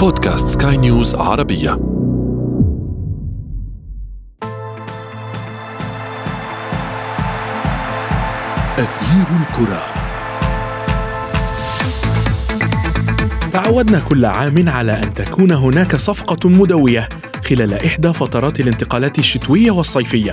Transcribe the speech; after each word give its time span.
بودكاست 0.00 0.62
سكاي 0.62 0.76
نيوز 0.76 1.14
عربية. 1.14 1.72
أثير 8.78 9.26
الكرة. 9.40 9.82
تعودنا 13.52 14.00
كل 14.00 14.24
عام 14.24 14.68
على 14.68 14.92
أن 14.92 15.14
تكون 15.14 15.52
هناك 15.52 15.96
صفقة 15.96 16.48
مدوية 16.48 17.08
خلال 17.44 17.84
إحدى 17.86 18.12
فترات 18.12 18.60
الانتقالات 18.60 19.18
الشتوية 19.18 19.70
والصيفية. 19.70 20.32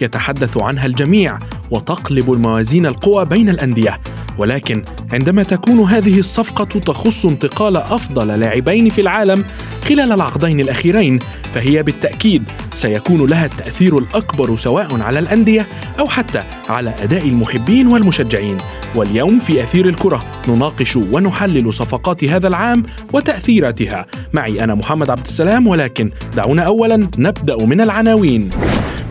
يتحدث 0.00 0.58
عنها 0.58 0.86
الجميع 0.86 1.38
وتقلب 1.70 2.32
الموازين 2.32 2.86
القوى 2.86 3.24
بين 3.24 3.48
الأندية. 3.48 4.00
ولكن 4.38 4.84
عندما 5.12 5.42
تكون 5.42 5.80
هذه 5.80 6.18
الصفقة 6.18 6.64
تخص 6.64 7.26
انتقال 7.26 7.76
أفضل 7.76 8.40
لاعبين 8.40 8.90
في 8.90 9.00
العالم 9.00 9.44
خلال 9.84 10.12
العقدين 10.12 10.60
الأخيرين 10.60 11.18
فهي 11.52 11.82
بالتأكيد 11.82 12.44
سيكون 12.74 13.26
لها 13.26 13.46
التأثير 13.46 13.98
الأكبر 13.98 14.56
سواء 14.56 15.00
على 15.00 15.18
الأندية 15.18 15.68
أو 15.98 16.06
حتى 16.06 16.42
على 16.68 16.94
أداء 17.02 17.28
المحبين 17.28 17.92
والمشجعين. 17.92 18.56
واليوم 18.94 19.38
في 19.38 19.62
أثير 19.62 19.88
الكرة 19.88 20.20
نناقش 20.48 20.96
ونحلل 20.96 21.72
صفقات 21.72 22.24
هذا 22.24 22.48
العام 22.48 22.82
وتأثيراتها. 23.12 24.06
معي 24.32 24.64
أنا 24.64 24.74
محمد 24.74 25.10
عبد 25.10 25.26
السلام 25.26 25.66
ولكن 25.66 26.10
دعونا 26.36 26.62
أولا 26.62 26.96
نبدأ 27.18 27.64
من 27.66 27.80
العناوين. 27.80 28.50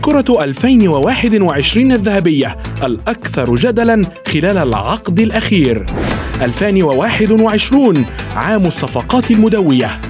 كرة 0.02 0.44
2021 0.44 1.92
الذهبية 1.92 2.56
الأكثر 2.82 3.54
جدلا 3.54 4.02
خلال 4.26 4.58
العقد 4.58 5.20
الأخير. 5.20 5.86
2021 6.42 8.06
عام 8.36 8.66
الصفقات 8.66 9.30
المدوية. 9.30 10.00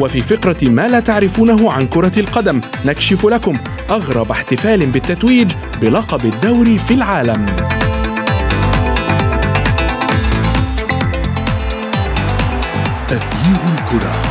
وفي 0.00 0.20
فقرة 0.20 0.70
ما 0.70 0.88
لا 0.88 1.00
تعرفونه 1.00 1.72
عن 1.72 1.86
كرة 1.86 2.18
القدم 2.18 2.60
نكشف 2.86 3.26
لكم 3.26 3.58
أغرب 3.90 4.30
احتفال 4.30 4.86
بالتتويج 4.86 5.52
بلقب 5.80 6.24
الدوري 6.24 6.78
في 6.78 6.94
العالم. 6.94 7.46
أثير 13.10 13.60
الكرة. 13.78 14.23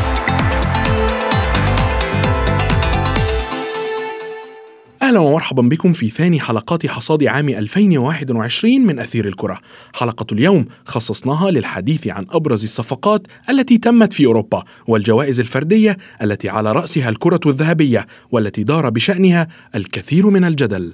أهلا 5.14 5.22
ومرحبا 5.22 5.62
بكم 5.62 5.94
في 5.94 6.10
ثاني 6.10 6.40
حلقات 6.40 6.88
حصاد 6.88 7.24
عام 7.24 7.50
2021 7.50 8.82
من 8.82 9.00
أثير 9.00 9.28
الكرة. 9.28 9.60
حلقة 9.94 10.26
اليوم 10.32 10.66
خصصناها 10.86 11.52
للحديث 11.52 12.08
عن 12.08 12.26
أبرز 12.30 12.64
الصفقات 12.64 13.28
التي 13.50 13.78
تمت 13.78 14.14
في 14.14 14.26
أوروبا 14.26 14.64
والجوائز 14.88 15.40
الفردية 15.40 15.98
التي 16.22 16.50
على 16.50 16.72
رأسها 16.72 17.10
الكرة 17.10 17.40
الذهبية 17.46 18.08
والتي 18.32 18.64
دار 18.64 18.90
بشأنها 18.90 19.48
الكثير 19.76 20.30
من 20.30 20.46
الجدل. 20.46 20.94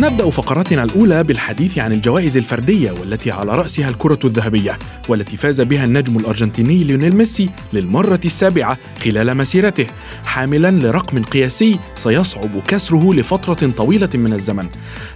نبدأ 0.00 0.30
فقرتنا 0.30 0.84
الأولى 0.84 1.24
بالحديث 1.24 1.78
عن 1.78 1.92
الجوائز 1.92 2.36
الفردية 2.36 2.90
والتي 2.90 3.30
على 3.30 3.54
رأسها 3.54 3.88
الكرة 3.88 4.18
الذهبية 4.24 4.78
والتي 5.08 5.36
فاز 5.36 5.60
بها 5.60 5.84
النجم 5.84 6.16
الأرجنتيني 6.16 6.84
ليونيل 6.84 7.16
ميسي 7.16 7.50
للمرة 7.72 8.20
السابعة 8.24 8.78
خلال 9.04 9.36
مسيرته. 9.36 9.86
حاملا 10.24 10.70
لرقم 10.70 11.22
قياسي 11.22 11.78
سيصعب 11.94 12.62
كسره 12.68 13.14
لفترة 13.14 13.70
طويلة 13.70 14.08
من 14.14 14.32
الزمن. 14.32 14.66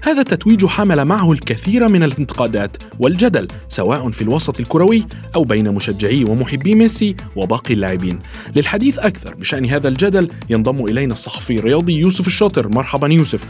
هذا 0.05 0.21
التتويج 0.21 0.67
حمل 0.67 1.05
معه 1.05 1.33
الكثير 1.33 1.89
من 1.89 2.03
الانتقادات 2.03 2.77
والجدل 2.99 3.49
سواء 3.69 4.11
في 4.11 4.23
الوسط 4.23 4.61
الكروي 4.61 5.07
أو 5.35 5.45
بين 5.45 5.75
مشجعي 5.75 6.25
ومحبي 6.25 6.75
ميسي 6.75 7.17
وباقي 7.37 7.75
اللاعبين. 7.75 8.19
للحديث 8.57 8.99
أكثر 8.99 9.35
بشأن 9.35 9.67
هذا 9.67 9.89
الجدل 9.89 10.31
ينضم 10.51 10.85
إلينا 10.85 11.13
الصحفي 11.13 11.55
الرياضي 11.55 11.93
يوسف 11.93 12.27
الشاطر. 12.27 12.69
مرحبا 12.69 13.09
يوسف. 13.09 13.45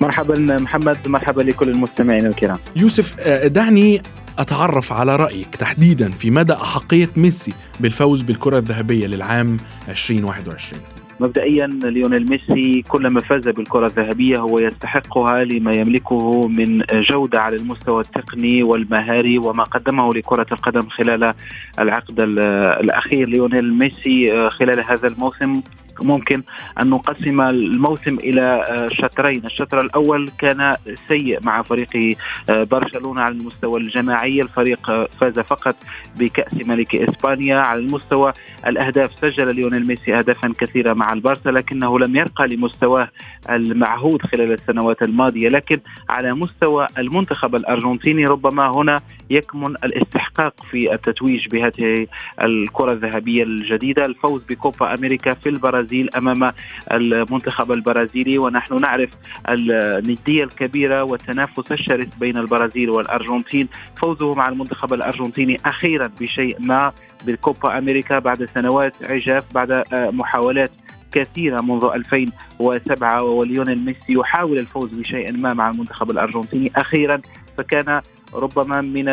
مرحبا 0.00 0.56
محمد 0.74 1.08
مرحبا 1.08 1.42
لكل 1.42 1.68
المستمعين 1.68 2.26
الكرام. 2.26 2.58
يوسف 2.76 3.16
آه، 3.20 3.46
دعني 3.46 4.02
أتعرف 4.38 4.92
على 4.92 5.16
رأيك 5.16 5.56
تحديدا 5.56 6.10
في 6.10 6.30
مدى 6.30 6.52
أحقية 6.52 7.08
ميسي 7.16 7.52
بالفوز 7.80 8.22
بالكرة 8.22 8.58
الذهبية 8.58 9.06
للعام 9.06 9.56
2021 9.88 10.82
مبدئيا 11.20 11.66
ليونيل 11.66 12.30
ميسي 12.30 12.82
كلما 12.88 13.20
فاز 13.20 13.48
بالكرة 13.48 13.86
الذهبية 13.86 14.38
هو 14.38 14.58
يستحقها 14.58 15.44
لما 15.44 15.72
يملكه 15.76 16.48
من 16.48 16.82
جودة 16.92 17.40
على 17.40 17.56
المستوى 17.56 18.00
التقني 18.00 18.62
والمهاري 18.62 19.38
وما 19.38 19.64
قدمه 19.64 20.14
لكرة 20.14 20.46
القدم 20.52 20.88
خلال 20.88 21.34
العقد 21.78 22.20
الأخير. 22.20 23.28
ليونيل 23.28 23.74
ميسي 23.74 24.32
آه، 24.32 24.48
خلال 24.48 24.80
هذا 24.80 25.08
الموسم 25.08 25.62
ممكن 26.02 26.42
أن 26.80 26.90
نقسم 26.90 27.40
الموسم 27.40 28.14
إلى 28.14 28.64
شطرين 28.92 29.46
الشطر 29.46 29.80
الأول 29.80 30.30
كان 30.38 30.74
سيء 31.08 31.38
مع 31.44 31.62
فريق 31.62 32.16
آه، 32.50 32.64
برشلونة 32.64 33.20
على 33.20 33.34
المستوى 33.34 33.80
الجماعي. 33.80 34.40
الفريق 34.40 34.90
آه، 34.90 35.08
فاز 35.20 35.38
فقط 35.38 35.76
بكأس 36.16 36.54
ملك 36.54 36.94
إسبانيا. 36.96 37.58
على 37.58 37.80
المستوى 37.80 38.32
الأهداف 38.66 39.10
سجل 39.22 39.54
ليونيل 39.54 39.86
ميسي 39.86 40.14
أهدافا 40.14 40.52
كثيرة 40.58 40.92
مع 40.92 41.12
البارسا 41.12 41.48
لكنه 41.48 41.98
لم 41.98 42.16
يرقى 42.16 42.48
لمستواه 42.48 43.08
المعهود 43.50 44.22
خلال 44.22 44.52
السنوات 44.52 45.02
الماضية. 45.02 45.48
لكن 45.48 45.80
على 46.08 46.34
مستوى 46.34 46.86
المنتخب 46.98 47.54
الأرجنتيني 47.54 48.26
ربما 48.26 48.70
هنا 48.76 49.00
يكمن 49.30 49.76
الاستحقاق 49.84 50.54
في 50.70 50.94
التتويج 50.94 51.48
بهذه 51.48 52.06
الكرة 52.44 52.92
الذهبية 52.92 53.42
الجديدة. 53.42 54.06
الفوز 54.06 54.46
بكوبا 54.46 54.94
أمريكا 54.94 55.34
في 55.34 55.48
البرازيل 55.48 55.83
أمام 56.16 56.52
المنتخب 56.92 57.72
البرازيلي 57.72 58.38
ونحن 58.38 58.80
نعرف 58.80 59.10
الندية 59.48 60.44
الكبيرة 60.44 61.02
والتنافس 61.02 61.72
الشرس 61.72 62.08
بين 62.20 62.38
البرازيل 62.38 62.90
والأرجنتين. 62.90 63.68
فوزه 63.96 64.34
مع 64.34 64.48
المنتخب 64.48 64.92
الأرجنتيني 64.92 65.56
أخيرا 65.66 66.10
بشيء 66.20 66.56
ما 66.60 66.92
بالكوبا 67.26 67.78
أمريكا 67.78 68.18
بعد 68.18 68.48
سنوات 68.54 68.94
عجاف 69.02 69.54
بعد 69.54 69.84
محاولات 69.92 70.70
كثيرة 71.12 71.60
منذ 71.60 71.84
2007 71.94 73.22
وليونيل 73.22 73.78
ميسي 73.78 73.98
يحاول 74.08 74.58
الفوز 74.58 74.90
بشيء 74.94 75.32
ما 75.32 75.54
مع 75.54 75.70
المنتخب 75.70 76.10
الأرجنتيني 76.10 76.72
أخيرا 76.76 77.20
فكان 77.58 78.00
ربما 78.34 78.80
من 78.80 79.08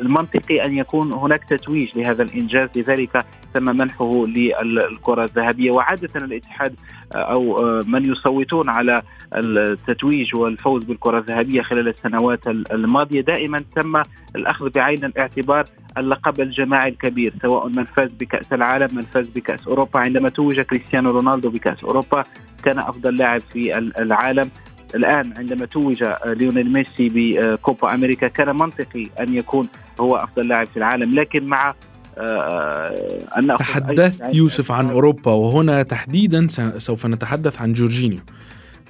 المنطقي 0.00 0.64
أن 0.64 0.78
يكون 0.78 1.12
هناك 1.12 1.44
تتويج 1.44 1.98
لهذا 1.98 2.22
الإنجاز 2.22 2.68
لذلك 2.76 3.26
تم 3.54 3.76
منحه 3.76 4.26
للكرة 4.26 5.24
الذهبية. 5.24 5.70
وعادة 5.70 6.10
الاتحاد 6.16 6.74
أو 7.14 7.58
من 7.86 8.10
يصوتون 8.10 8.68
على 8.68 9.02
التتويج 9.34 10.36
والفوز 10.36 10.84
بالكرة 10.84 11.18
الذهبية 11.18 11.62
خلال 11.62 11.88
السنوات 11.88 12.46
الماضية 12.46 13.20
دائما 13.20 13.64
تم 13.76 14.02
الأخذ 14.36 14.70
بعين 14.70 15.04
الاعتبار 15.04 15.64
اللقب 15.98 16.40
الجماعي 16.40 16.88
الكبير 16.88 17.32
سواء 17.42 17.68
من 17.68 17.84
فاز 17.84 18.10
بكأس 18.20 18.52
العالم 18.52 18.96
من 18.96 19.02
فاز 19.02 19.26
بكأس 19.26 19.68
أوروبا. 19.68 20.00
عندما 20.00 20.28
توج 20.28 20.60
كريستيانو 20.60 21.10
رونالدو 21.10 21.50
بكأس 21.50 21.84
أوروبا 21.84 22.24
كان 22.64 22.78
أفضل 22.78 23.16
لاعب 23.16 23.42
في 23.52 23.78
العالم. 23.78 24.50
الآن 24.94 25.34
عندما 25.38 25.66
توج 25.66 26.04
ليونيل 26.26 26.72
ميسي 26.72 27.08
بكوبا 27.14 27.94
أمريكا 27.94 28.28
كان 28.28 28.56
منطقي 28.56 29.04
أن 29.20 29.34
يكون 29.34 29.68
هو 30.00 30.16
أفضل 30.16 30.48
لاعب 30.48 30.66
في 30.66 30.76
العالم 30.76 31.20
لكن 31.20 31.44
مع 31.44 31.74
آه، 32.18 33.18
أن 33.38 33.56
تحدثت 33.56 34.34
يوسف 34.34 34.72
عن 34.72 34.90
أوروبا 34.90 35.32
وهنا 35.32 35.82
تحديدا 35.82 36.46
سوف 36.78 37.06
نتحدث 37.06 37.62
عن 37.62 37.72
جورجينيو. 37.72 38.20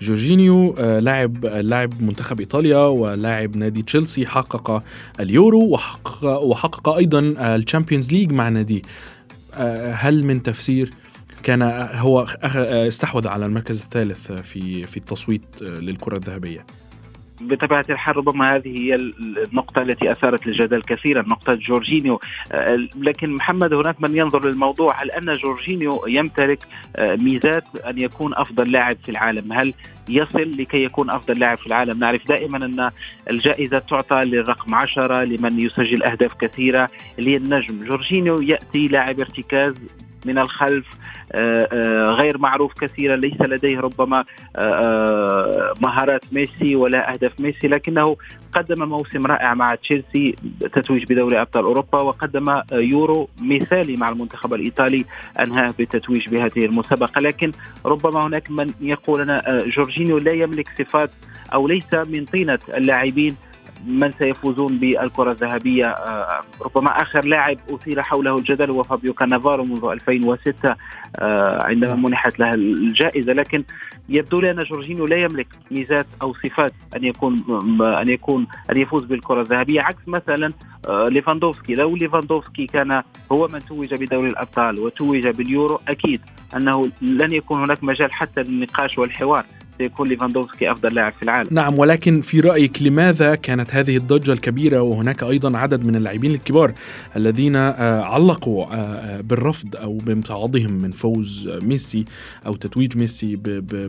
جورجينيو 0.00 0.74
آه، 0.78 0.98
لاعب 0.98 1.46
لاعب 1.46 2.02
منتخب 2.02 2.40
إيطاليا 2.40 2.78
ولاعب 2.78 3.56
نادي 3.56 3.82
تشيلسي 3.82 4.26
حقق 4.26 4.82
اليورو 5.20 5.68
وحقق, 5.68 6.42
وحقق 6.42 6.88
أيضا 6.88 7.20
ال 7.20 7.29
Champions 7.29 8.12
League 8.12 8.32
مع 8.32 8.48
ناديه. 8.48 8.82
آه، 9.54 9.92
هل 9.92 10.26
من 10.26 10.42
تفسير 10.42 10.90
كان 11.42 11.62
هو 11.94 12.26
استحوذ 12.42 13.28
على 13.28 13.46
المركز 13.46 13.82
الثالث 13.82 14.32
في 14.32 14.82
في 14.82 14.96
التصويت 14.96 15.62
للكرة 15.62 16.16
الذهبية. 16.16 16.66
بطبيعة 17.42 17.84
الحال 17.90 18.16
ربما 18.16 18.56
هذه 18.56 18.80
هي 18.80 18.94
النقطة 18.94 19.82
التي 19.82 20.12
أثارت 20.12 20.46
الجدل 20.46 20.82
كثيرا 20.82 21.22
نقطة 21.22 21.52
جورجينيو. 21.52 22.20
لكن 22.96 23.34
محمد 23.34 23.72
هناك 23.72 24.00
من 24.00 24.16
ينظر 24.16 24.44
للموضوع 24.44 25.02
هل 25.02 25.10
أن 25.10 25.36
جورجينيو 25.36 26.06
يمتلك 26.06 26.58
ميزات 26.98 27.64
أن 27.86 28.00
يكون 28.00 28.34
أفضل 28.34 28.72
لاعب 28.72 28.96
في 29.04 29.10
العالم؟ 29.10 29.52
هل 29.52 29.74
يصل 30.08 30.50
لكي 30.58 30.84
يكون 30.84 31.10
أفضل 31.10 31.38
لاعب 31.38 31.58
في 31.58 31.66
العالم؟ 31.66 31.98
نعرف 31.98 32.28
دائما 32.28 32.66
أن 32.66 32.90
الجائزة 33.30 33.78
تعطى 33.78 34.24
للرقم 34.24 34.74
عشرة 34.74 35.24
لمن 35.24 35.60
يسجل 35.60 36.02
أهداف 36.02 36.34
كثيرة 36.34 36.90
للنجم. 37.18 37.84
جورجينيو 37.84 38.40
يأتي 38.40 38.88
لاعب 38.88 39.20
ارتكاز 39.20 39.74
من 40.26 40.38
الخلف 40.38 40.86
آه، 40.86 41.21
آه، 41.21 41.21
غير 42.10 42.38
معروف 42.38 42.72
كثيرا 42.72 43.16
ليس 43.16 43.40
لديه 43.40 43.80
ربما 43.80 44.24
آه، 44.56 45.74
مهارات 45.80 46.24
ميسي 46.32 46.76
ولا 46.76 47.12
أهداف 47.12 47.40
ميسي 47.40 47.68
لكنه 47.68 48.16
قدم 48.52 48.88
موسم 48.88 49.26
رائع 49.26 49.54
مع 49.54 49.74
تشيلسي 49.74 50.34
تتويج 50.60 51.12
بدوري 51.12 51.40
أبطال 51.40 51.64
أوروبا 51.64 52.02
وقدم 52.02 52.60
يورو 52.72 53.28
مثالي 53.42 53.96
مع 53.96 54.08
المنتخب 54.08 54.54
الإيطالي 54.54 55.04
أنهاه 55.40 55.74
بالتتويج 55.78 56.28
بهذه 56.28 56.64
المسابقة. 56.64 57.20
لكن 57.20 57.52
ربما 57.84 58.26
هناك 58.26 58.50
من 58.50 58.70
يقول 58.80 59.30
ان 59.30 59.62
جورجينيو 59.76 60.18
لا 60.18 60.32
يملك 60.34 60.68
صفات 60.78 61.10
أو 61.54 61.66
ليس 61.66 61.94
من 61.94 62.24
طينة 62.24 62.58
اللاعبين 62.68 63.36
من 63.86 64.12
سيفوزون 64.18 64.78
بالكرة 64.78 65.32
الذهبية. 65.32 65.86
آه، 65.86 66.42
ربما 66.60 67.02
آخر 67.02 67.24
لاعب 67.24 67.58
أثير 67.70 68.02
حوله 68.02 68.36
الجدل 68.36 68.70
هو 68.70 68.82
فابيو 68.82 69.14
كانافارو 69.14 69.64
منذ 69.64 69.84
2006 69.84 70.76
آه، 71.16 71.64
عندما 71.64 71.94
نعم. 71.94 72.02
منحت 72.02 72.38
له 72.38 72.54
الجائزة. 72.54 73.32
لكن 73.32 73.64
يبدو 74.08 74.40
لي 74.40 74.50
أن 74.50 74.58
جورجينيو 74.58 75.06
لا 75.06 75.16
يملك 75.16 75.46
ميزات 75.70 76.06
أو 76.22 76.34
صفات 76.34 76.72
أن 76.96 77.04
يكون 77.04 77.36
أن 77.82 78.08
يكون 78.08 78.46
أن 78.70 78.80
يفوز 78.80 79.04
بالكرة 79.04 79.40
الذهبية. 79.40 79.80
عكس 79.80 80.02
مثلا 80.06 80.52
آه، 80.88 81.04
ليفاندوفسكي. 81.04 81.74
لو 81.74 81.96
ليفاندوفسكي 81.96 82.66
كان 82.66 83.02
هو 83.32 83.48
من 83.48 83.60
توج 83.60 83.94
بدوري 83.94 84.28
الأبطال 84.28 84.80
وتوج 84.80 85.28
باليورو 85.28 85.80
أكيد 85.88 86.20
أنه 86.56 86.90
لن 87.02 87.32
يكون 87.32 87.62
هناك 87.62 87.84
مجال 87.84 88.12
حتى 88.12 88.42
للنقاش 88.42 88.98
والحوار. 88.98 89.44
سيكون 89.78 90.08
ليفاندوفسكي 90.08 90.70
أفضل 90.70 90.94
لاعب 90.94 91.12
في 91.12 91.22
العالم. 91.22 91.48
نعم 91.50 91.78
ولكن 91.78 92.20
في 92.20 92.40
رأيك 92.40 92.82
لماذا 92.82 93.34
كانت 93.34 93.74
هذه 93.74 93.96
الضجة 93.96 94.32
الكبيرة 94.32 94.80
وهناك 94.80 95.22
أيضا 95.22 95.58
عدد 95.58 95.86
من 95.86 95.96
اللاعبين 95.96 96.34
الكبار 96.34 96.72
الذين 97.16 97.56
آه، 97.56 98.02
علقوا 98.02 98.64
آه، 98.64 98.76
آه، 98.76 99.20
بالرفض 99.20 99.76
أو 99.76 99.96
بامتعاضهم 99.96 100.72
من 100.72 100.90
فوز 100.90 101.58
ميسي 101.62 102.04
أو 102.46 102.54
تتويج 102.54 102.98
ميسي 102.98 103.36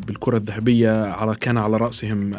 بالكرة 0.07 0.37
الذهبية 0.37 1.05
على 1.05 1.35
كان 1.35 1.57
على 1.57 1.77
رأسهم 1.77 2.31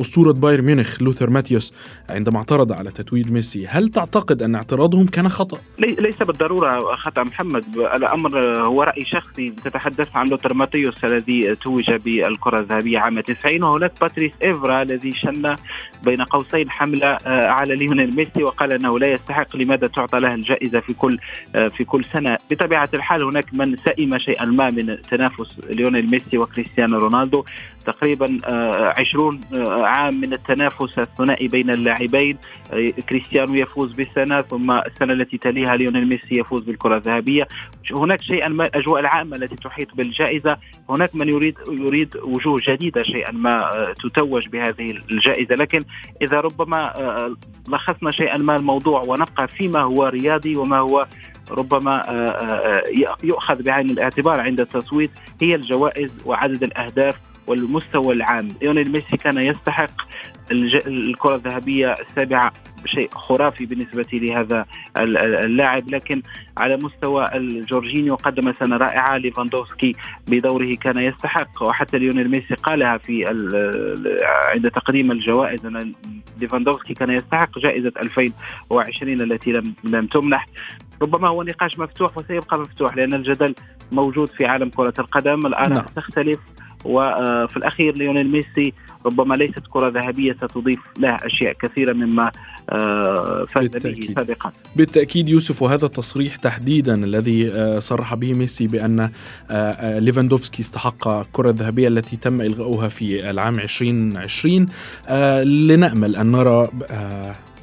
أسطورة 0.00 0.32
بايرن 0.32 0.64
ميونخ 0.64 1.02
لوثر 1.02 1.30
ماتيوس 1.30 1.74
عندما 2.10 2.38
اعترض 2.38 2.72
على 2.72 2.90
تتويج 2.90 3.32
ميسي. 3.32 3.66
هل 3.66 3.88
تعتقد 3.88 4.42
أن 4.42 4.54
اعتراضهم 4.54 5.06
كان 5.06 5.28
خطأ؟ 5.28 5.58
ليس 5.78 6.16
بالضرورة 6.16 6.96
خطأ 6.96 7.22
محمد. 7.22 7.64
الأمر 7.76 8.46
هو 8.66 8.82
رأي 8.82 9.04
شخصي 9.04 9.52
تتحدث 9.64 10.16
عن 10.16 10.28
لوثر 10.28 10.54
ماتيوس 10.54 11.04
الذي 11.04 11.54
توج 11.54 11.92
بالكرة 11.92 12.47
الكرة 12.48 12.60
الذهبية 12.60 12.98
عام 12.98 13.20
90 13.20 13.62
وهناك 13.62 13.92
باتريس 14.00 14.32
إيفرا 14.44 14.82
الذي 14.82 15.12
شن 15.12 15.56
بين 16.04 16.22
قوسين 16.22 16.70
حملة 16.70 17.06
آه، 17.06 17.46
على 17.48 17.76
ليونيل 17.76 18.16
ميسي 18.16 18.42
وقال 18.42 18.72
أنه 18.72 18.98
لا 18.98 19.06
يستحق 19.12 19.56
لماذا 19.56 19.86
تعطى 19.86 20.18
له 20.18 20.34
الجائزة 20.34 20.80
في 20.80 20.94
كل 20.94 21.18
آه، 21.54 21.68
في 21.68 21.84
كل 21.84 22.04
سنة؟ 22.04 22.38
بطبيعة 22.50 22.88
الحال 22.94 23.24
هناك 23.24 23.54
من 23.54 23.76
سئم 23.76 24.18
شيئا 24.18 24.44
ما 24.44 24.70
من 24.70 25.02
تنافس 25.02 25.60
ليونيل 25.70 26.10
ميسي 26.10 26.38
وكريستيانو 26.38 26.98
رونالدو. 26.98 27.44
تقريبا 27.88 28.38
20 28.98 29.40
آه، 29.52 29.82
عام 29.82 30.20
من 30.20 30.32
التنافس 30.32 30.98
الثنائي 30.98 31.48
بين 31.48 31.70
اللاعبين. 31.70 32.38
كريستيانو 33.08 33.54
يفوز 33.54 33.92
بالسنة 33.92 34.42
ثم 34.42 34.70
السنة 34.70 35.12
التي 35.12 35.38
تليها 35.38 35.76
ليونيل 35.76 36.08
ميسي 36.08 36.40
يفوز 36.40 36.60
بالكرة 36.60 36.96
الذهبية. 36.96 37.48
هناك 37.90 38.22
شيئا 38.22 38.48
ما 38.48 38.66
الأجواء 38.66 39.00
العامة 39.00 39.36
التي 39.36 39.56
تحيط 39.56 39.94
بالجائزة. 39.94 40.56
هناك 40.90 41.16
من 41.16 41.28
يريد 41.28 41.54
يريد 41.70 42.16
وجوه 42.16 42.60
جديدة 42.68 43.02
شيئا 43.02 43.32
ما 43.32 43.76
آه، 43.76 43.92
تتوج 43.92 44.48
بهذه 44.48 44.90
الجائزة. 45.10 45.54
لكن 45.54 45.78
إذا 46.22 46.40
ربما 46.40 47.00
آه، 47.00 47.36
لخصنا 47.68 48.10
شيئا 48.10 48.38
ما 48.38 48.56
الموضوع 48.56 49.02
ونبقى 49.06 49.48
فيما 49.48 49.80
هو 49.80 50.06
رياضي 50.06 50.56
وما 50.56 50.78
هو 50.78 51.06
ربما 51.50 52.02
آه، 52.08 52.82
يؤخذ 53.24 53.62
بعين 53.62 53.90
الاعتبار 53.90 54.40
عند 54.40 54.60
التصويت 54.60 55.10
هي 55.42 55.54
الجوائز 55.54 56.22
وعدد 56.26 56.62
الأهداف 56.62 57.27
والمستوى 57.48 58.14
العام. 58.14 58.48
ليونيل 58.62 58.92
ميسي 58.92 59.16
كان 59.16 59.38
يستحق 59.38 59.90
الكرة 60.86 61.34
الذهبية 61.34 61.92
السابعة 61.92 62.52
شيء 62.86 63.10
خرافي 63.12 63.66
بالنسبة 63.66 64.06
لهذا 64.12 64.66
اللاعب. 64.96 65.90
لكن 65.90 66.22
على 66.58 66.76
مستوى 66.76 67.28
الجورجينيو 67.34 68.14
قدم 68.14 68.54
سنة 68.60 68.76
رائعة. 68.76 69.16
ليفاندوفسكي 69.16 69.96
بدوره 70.28 70.74
كان 70.74 70.98
يستحق. 70.98 71.62
وحتى 71.62 71.98
ليونيل 71.98 72.30
ميسي 72.30 72.54
قالها 72.54 72.98
في 72.98 73.24
عند 74.54 74.70
تقديم 74.70 75.12
الجوائز. 75.12 75.66
أن 75.66 75.92
ليفاندوفسكي 76.40 76.94
كان 76.94 77.10
يستحق 77.10 77.58
جائزة 77.58 77.92
2020 78.02 79.20
التي 79.20 79.52
لم 79.52 79.74
لم 79.84 80.06
تمنح. 80.06 80.46
ربما 81.02 81.28
هو 81.28 81.42
نقاش 81.42 81.78
مفتوح 81.78 82.18
وسيبقى 82.18 82.58
مفتوح 82.58 82.96
لأن 82.96 83.14
الجدل 83.14 83.54
موجود 83.92 84.28
في 84.28 84.46
عالم 84.46 84.68
كرة 84.68 84.94
القدم. 84.98 85.46
الآن 85.46 85.72
نعم. 85.72 85.84
تختلف 85.96 86.38
وفي 86.84 87.56
الأخير 87.56 87.98
ليونيل 87.98 88.30
ميسي 88.30 88.72
ربما 89.06 89.34
ليست 89.34 89.62
كرة 89.70 89.88
ذهبية 89.88 90.32
ستضيف 90.32 90.78
له 90.98 91.16
أشياء 91.22 91.52
كثيرة 91.52 91.92
مما 91.92 92.30
آه، 92.70 93.46
فاز 93.54 93.66
به 93.68 94.14
سابقا. 94.16 94.52
بالتأكيد 94.76 95.28
يوسف 95.28 95.62
وهذا 95.62 95.86
التصريح 95.86 96.36
تحديدا 96.36 96.94
الذي 96.94 97.52
آه، 97.52 97.78
صرح 97.78 98.14
به 98.14 98.34
ميسي 98.34 98.66
بأن 98.66 99.10
آه، 99.50 99.98
ليفاندوفسكي 99.98 100.62
استحق 100.62 101.08
الكره 101.08 101.50
الذهبيه 101.50 101.88
التي 101.88 102.16
تم 102.16 102.40
إلغاؤها 102.40 102.88
في 102.88 103.30
العام 103.30 103.58
2020 103.58 104.68
لنأمل 105.44 106.16
أن 106.16 106.32
نرى 106.32 106.68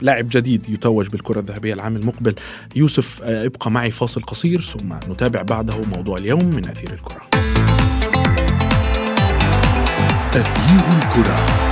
لاعب 0.01 0.27
جديد 0.31 0.69
يتوج 0.69 1.09
بالكرة 1.09 1.39
الذهبية 1.39 1.73
العام 1.73 1.95
المقبل. 1.95 2.35
يوسف 2.75 3.21
ابقى 3.21 3.71
معي 3.71 3.91
فاصل 3.91 4.21
قصير 4.21 4.61
ثم 4.61 4.93
نتابع 5.11 5.41
بعده 5.41 5.81
موضوع 5.95 6.17
اليوم 6.17 6.45
من 6.45 6.67
أثير 6.69 6.93
الكرة. 6.93 7.54
تغيير 10.35 10.81
الكرة. 10.97 11.64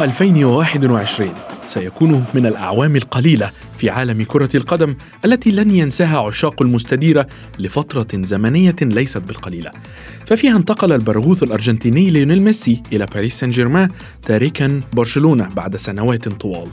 2021 0.00 1.34
سيكون 1.66 2.24
من 2.34 2.46
الأعوام 2.46 2.96
القليلة 2.96 3.50
في 3.80 3.90
عالم 3.90 4.22
كرة 4.22 4.48
القدم 4.54 4.94
التي 5.24 5.50
لن 5.50 5.70
ينساها 5.70 6.18
عشاق 6.18 6.62
المستديرة 6.62 7.26
لفترة 7.58 8.08
زمنية 8.14 8.76
ليست 8.82 9.18
بالقليلة. 9.18 9.70
ففيها 10.26 10.56
انتقل 10.56 10.92
البرغوث 10.92 11.42
الأرجنتيني 11.42 12.10
ليونيل 12.10 12.42
ميسي 12.42 12.82
إلى 12.92 13.06
باريس 13.14 13.38
سان 13.38 13.50
جيرمان 13.50 13.90
تاركا 14.22 14.80
برشلونة 14.92 15.48
بعد 15.48 15.76
سنوات 15.76 16.28
طوال. 16.28 16.68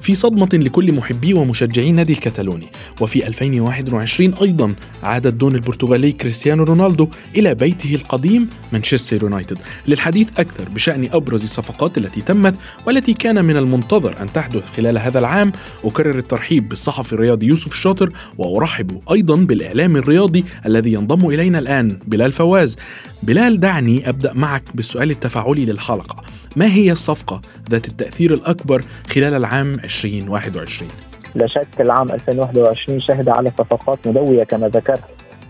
في 0.00 0.14
صدمة 0.14 0.48
لكل 0.52 0.92
محبي 0.92 1.34
ومشجعي 1.34 1.92
نادي 1.92 2.12
الكتالوني 2.12 2.66
وفي 3.00 3.26
2021 3.26 4.34
أيضا 4.34 4.74
عاد 5.02 5.26
الدون 5.26 5.54
البرتغالي 5.54 6.12
كريستيانو 6.12 6.64
رونالدو 6.64 7.08
إلى 7.36 7.54
بيته 7.54 7.94
القديم 7.94 8.48
مانشستر 8.72 9.22
يونايتد. 9.22 9.58
للحديث 9.88 10.28
أكثر 10.38 10.68
بشأن 10.68 11.08
أبرز 11.12 11.42
الصفقات 11.42 11.98
التي 11.98 12.20
تمت 12.20 12.54
والتي 12.86 13.12
كان 13.12 13.44
من 13.44 13.56
المنتظر 13.56 14.22
أن 14.22 14.32
تحدث 14.32 14.76
خلال 14.76 14.98
هذا 14.98 15.18
العام 15.18 15.52
أكرر 15.84 16.18
الترحيب 16.18 16.43
بالصحفي 16.52 17.12
الرياضي 17.12 17.46
يوسف 17.46 17.72
الشاطر 17.72 18.12
وأرحب 18.38 19.00
أيضا 19.12 19.36
بالإعلام 19.36 19.96
الرياضي 19.96 20.44
الذي 20.66 20.92
ينضم 20.92 21.28
إلينا 21.28 21.58
الآن 21.58 21.88
بلال 22.06 22.32
فواز. 22.32 22.76
بلال 23.22 23.60
دعني 23.60 24.08
أبدأ 24.08 24.32
معك 24.32 24.62
بالسؤال 24.74 25.10
التفاعلي 25.10 25.64
للحلقة. 25.64 26.16
ما 26.56 26.66
هي 26.66 26.92
الصفقة 26.92 27.40
ذات 27.70 27.88
التأثير 27.88 28.32
الأكبر 28.32 28.84
خلال 29.08 29.34
العام 29.34 29.72
2021 29.72 30.90
لا 31.34 31.46
شك 31.46 31.80
العام 31.80 32.12
2021 32.12 33.00
شهد 33.00 33.28
على 33.28 33.52
صفقات 33.58 33.98
مدوية 34.06 34.44
كما 34.44 34.68
ذكرت. 34.68 35.04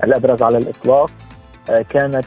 الأبرز 0.04 0.42
على 0.42 0.58
الإطلاق 0.58 1.10
كانت 1.90 2.24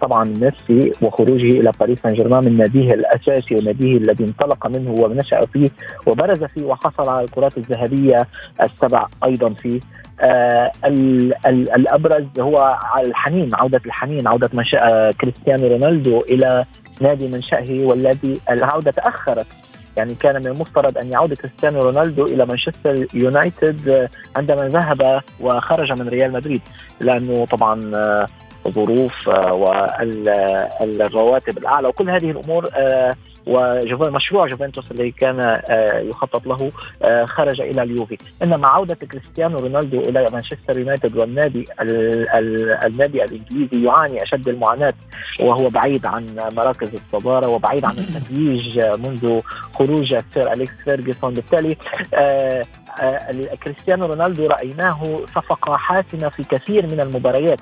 طبعا 0.00 0.24
ميسي 0.24 0.92
وخروجه 1.02 1.60
إلى 1.60 1.72
باريس 1.80 1.98
سان 2.00 2.14
جيرمان 2.14 2.44
من 2.44 2.56
ناديه 2.56 2.86
الأساسي 2.94 3.54
وناديه 3.54 3.96
الذي 3.96 4.24
انطلق 4.24 4.66
منه 4.66 4.90
ونشأ 4.90 5.40
فيه 5.46 5.68
وبرز 6.06 6.44
فيه 6.44 6.64
وحصل 6.64 7.10
على 7.10 7.24
الكرات 7.24 7.58
الذهبية 7.58 8.26
السبع 8.62 9.06
أيضا 9.24 9.48
فيه. 9.54 9.80
آه 10.20 10.70
الأبرز 11.76 12.24
هو 12.40 12.78
الحنين 13.06 13.48
عودة 13.54 13.80
الحنين 13.86 14.28
عودة 14.28 14.50
منشا 14.52 15.10
كريستيانو 15.10 15.66
رونالدو 15.68 16.20
إلى 16.20 16.64
نادي 17.00 17.28
منشأه 17.28 17.64
والذي 17.70 18.40
العودة 18.50 18.90
تأخرت 18.90 19.46
يعني 19.98 20.14
كان 20.14 20.36
من 20.36 20.46
المفترض 20.46 20.98
أن 20.98 21.12
يعود 21.12 21.34
كريستيانو 21.34 21.80
رونالدو 21.80 22.24
إلى 22.24 22.46
مانشستر 22.46 23.06
يونايتد 23.14 24.08
عندما 24.36 24.68
ذهب 24.68 25.22
وخرج 25.40 26.00
من 26.00 26.08
ريال 26.08 26.32
مدريد. 26.32 26.62
لأنه 27.00 27.46
طبعا 27.46 27.80
آه، 27.94 28.26
ظروف 28.68 29.28
آه، 29.28 29.52
والرواتب 30.80 31.58
الأعلى 31.58 31.88
وكل 31.88 32.10
هذه 32.10 32.30
الأمور 32.30 32.68
آه، 32.74 33.14
ومشروع 33.48 34.46
جوفنتوس 34.46 34.90
اللي 34.90 35.10
كان 35.10 35.40
آه، 35.40 35.98
يخطط 35.98 36.46
له 36.46 36.72
آه، 37.08 37.24
خرج 37.24 37.60
إلى 37.60 37.82
اليوفي. 37.82 38.18
انما 38.42 38.68
عودة 38.68 38.94
كريستيانو 38.94 39.58
رونالدو 39.58 40.00
إلى 40.00 40.26
مانشستر 40.32 40.78
يونايتد 40.78 41.16
والنادي 41.16 41.64
النادي 42.84 43.24
الإنجليزي 43.24 43.84
يعاني 43.86 44.22
أشد 44.22 44.48
المعاناة 44.48 44.92
وهو 45.40 45.68
بعيد 45.68 46.06
عن 46.06 46.26
مراكز 46.52 46.88
الصدارة 46.94 47.48
وبعيد 47.48 47.84
عن 47.84 47.98
التتويج 47.98 48.78
منذ 48.78 49.40
خروج 49.74 50.16
سير 50.34 50.52
أليكس 50.52 50.72
فيرجسون. 50.84 51.34
بالتالي 51.34 51.76
آه، 52.14 52.64
كريستيانو 53.64 54.06
رونالدو 54.06 54.46
رأيناه 54.46 55.20
صفقة 55.34 55.76
حاسمة 55.76 56.28
في 56.28 56.42
كثير 56.42 56.82
من 56.92 57.00
المباريات 57.00 57.58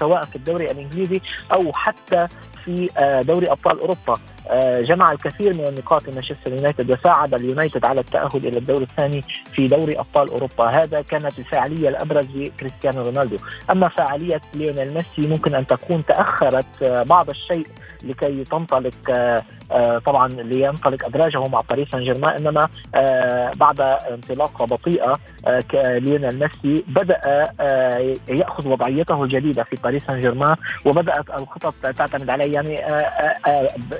سواء 0.00 0.24
في 0.24 0.36
الدوري 0.36 0.70
الإنجليزي 0.70 1.20
أو 1.52 1.72
حتى 1.72 2.26
في 2.64 2.88
دوري 3.26 3.50
أبطال 3.50 3.80
أوروبا. 3.80 4.14
آه، 4.50 4.80
جمع 4.80 5.12
الكثير 5.12 5.56
من 5.56 5.64
النقاط 5.64 6.08
لمانشستر 6.08 6.52
يونايتد 6.52 6.90
وساعد 6.90 7.34
اليونايتد 7.34 7.84
على 7.84 8.00
التأهل 8.00 8.46
إلى 8.46 8.58
الدور 8.58 8.82
الثاني 8.82 9.20
في 9.52 9.68
دوري 9.68 9.98
أبطال 9.98 10.28
أوروبا. 10.28 10.68
هذا 10.68 11.02
كانت 11.02 11.38
الفاعلية 11.38 11.88
الأبرز 11.88 12.26
لكريستيانو 12.34 13.02
رونالدو. 13.02 13.36
أما 13.70 13.88
فاعلية 13.88 14.40
ليونيل 14.54 14.94
ميسي 14.94 15.28
ممكن 15.30 15.54
أن 15.54 15.66
تكون 15.66 16.04
تأخرت 16.04 16.82
آه، 16.82 17.02
بعض 17.02 17.30
الشيء 17.30 17.66
لكي 18.04 18.44
تنطلق 18.44 18.94
آه، 19.72 19.98
طبعا 19.98 20.28
لينطلق 20.28 21.04
أدراجه 21.04 21.44
مع 21.44 21.60
باريس 21.70 21.88
سان 21.88 22.02
جيرمان 22.02 22.36
إنما 22.36 22.68
بعد 23.56 23.80
انطلاقه 23.80 24.64
بطيئة 24.66 25.18
ليونيل 25.74 26.38
ميسي 26.38 26.84
بدأ 26.88 27.20
يأخذ 28.28 28.68
وضعيته 28.68 29.22
الجديدة 29.24 29.62
في 29.62 29.76
باريس 29.84 30.02
سان 30.04 30.20
جيرمان 30.20 30.56
وبدأت 30.84 31.30
الخطط 31.40 31.74
تعتمد 31.74 32.30
عليه. 32.30 32.54
يعني 32.54 32.74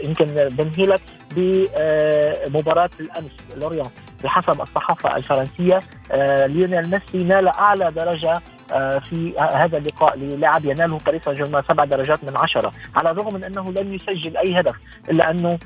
يمكن 0.02 0.26
بنهي 0.34 0.86
لك 0.86 1.00
بمباراه 1.36 2.90
الأمس 3.00 3.30
لوريان 3.56 3.90
بحسب 4.24 4.60
الصحافة 4.60 5.16
الفرنسية 5.16 5.80
آه، 6.12 6.46
ليونيل 6.46 6.90
ميسي 6.90 7.24
نال 7.24 7.48
أعلى 7.48 7.90
درجة 7.90 8.30
آه، 8.32 8.42
في 8.98 9.34
هذا 9.40 9.78
اللقاء 9.78 10.18
للاعب 10.18 10.64
يناله 10.64 10.98
باريس 10.98 11.24
سان 11.24 11.34
جيرمان 11.34 11.62
سبع 11.68 11.84
درجات 11.84 12.24
من 12.24 12.36
عشرة 12.36 12.72
على 12.96 13.10
الرغم 13.10 13.34
من 13.34 13.44
أنه 13.44 13.72
لم 13.72 13.94
يسجل 13.94 14.36
أي 14.36 14.60
هدف 14.60 14.76
إلا 15.10 15.30
انه 15.30 15.58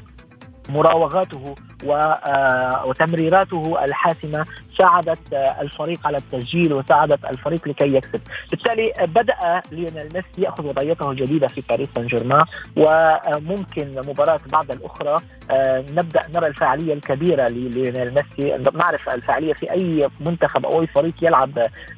مراوغاته 0.68 1.44
آه، 1.48 1.73
وتمريراته 1.84 3.84
الحاسمة 3.84 4.46
ساعدت 4.78 5.32
الفريق 5.60 6.06
على 6.06 6.16
التسجيل 6.16 6.72
وساعدت 6.72 7.24
الفريق 7.24 7.68
لكي 7.68 7.94
يكسب. 7.94 8.20
بالتالي 8.50 8.92
بدأ 9.00 9.62
ليونيل 9.72 10.08
ميسي 10.14 10.42
يأخذ 10.42 10.66
وضعيته 10.66 11.10
الجديدة 11.10 11.48
في 11.48 11.62
باريس 11.68 11.88
سان 11.94 12.06
جيرمان 12.06 12.44
وممكن 12.76 14.00
مباراة 14.08 14.40
بعد 14.52 14.70
الأخرى 14.70 15.16
آه، 15.50 15.84
نبدأ 15.92 16.22
نرى 16.36 16.46
الفاعلية 16.46 16.94
الكبيرة 16.94 17.48
لليونيل 17.48 18.14
ميسي. 18.14 18.58
نعرف 18.74 19.08
الفاعلية 19.08 19.52
في 19.52 19.70
أي 19.70 20.08
منتخب 20.20 20.66
أو 20.66 20.82
أي 20.82 20.86
فريق 20.86 21.14
يلعب 21.22 21.50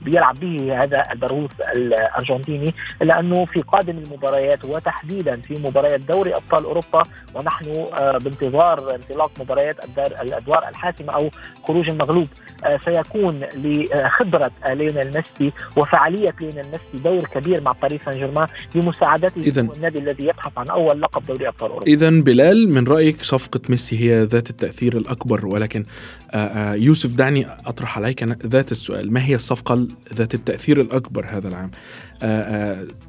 بيلعب 0.02 0.34
به 0.34 0.78
هذا 0.84 1.02
البرغوث 1.12 1.50
الأرجنتيني 1.76 2.74
لأنه 3.00 3.44
في 3.44 3.60
قادم 3.60 3.98
المباريات 3.98 4.64
وتحديدا 4.64 5.40
في 5.40 5.58
مباريات 5.58 6.00
دوري 6.00 6.34
أبطال 6.34 6.64
أوروبا 6.64 7.02
ونحن 7.34 7.86
آه، 7.98 8.18
بانتظار 8.18 8.94
انطلاق 8.94 9.30
مباريات 9.40 9.75
الادوار 9.98 10.68
الحاسمة 10.68 11.12
أو 11.12 11.30
خروج 11.64 11.90
المغلوب 11.90 12.28
آه، 12.64 12.78
سيكون 12.84 13.40
لخبرة 13.54 14.50
ليونيل 14.68 15.06
ميسي 15.06 15.52
وفعالية 15.76 16.34
ليونيل 16.40 16.64
ميسي 16.64 17.04
دور 17.04 17.24
كبير 17.24 17.60
مع 17.60 17.72
باريس 17.72 18.00
سان 18.04 18.14
جيرمان 18.14 18.48
لمساعدته 18.74 19.42
إذن 19.42 19.70
النادي 19.76 19.98
الذي 19.98 20.26
يبحث 20.26 20.52
عن 20.56 20.68
أول 20.68 21.00
لقب 21.00 21.26
دوري 21.26 21.48
أبطال 21.48 21.70
أوروبا. 21.70 21.86
اذا 21.86 22.10
بلال 22.10 22.74
من 22.74 22.86
رأيك 22.86 23.22
صفقة 23.22 23.60
ميسي 23.68 23.98
هي 23.98 24.22
ذات 24.22 24.50
التأثير 24.50 24.96
الأكبر 24.96 25.46
ولكن 25.46 25.84
آه، 26.30 26.36
آه، 26.36 26.74
يوسف 26.74 27.16
دعني 27.16 27.46
أطرح 27.66 27.98
عليك 27.98 28.22
ذات 28.46 28.72
السؤال 28.72 29.12
ما 29.12 29.24
هي 29.24 29.34
الصفقة 29.34 29.88
ذات 30.14 30.34
التأثير 30.34 30.80
الأكبر 30.80 31.26
هذا 31.30 31.48
العام؟ 31.48 31.70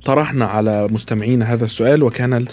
طرحنا 0.03 0.45
على 0.45 0.87
مستمعينا 0.91 1.53
هذا 1.53 1.65
السؤال 1.65 2.03
وكان 2.03 2.45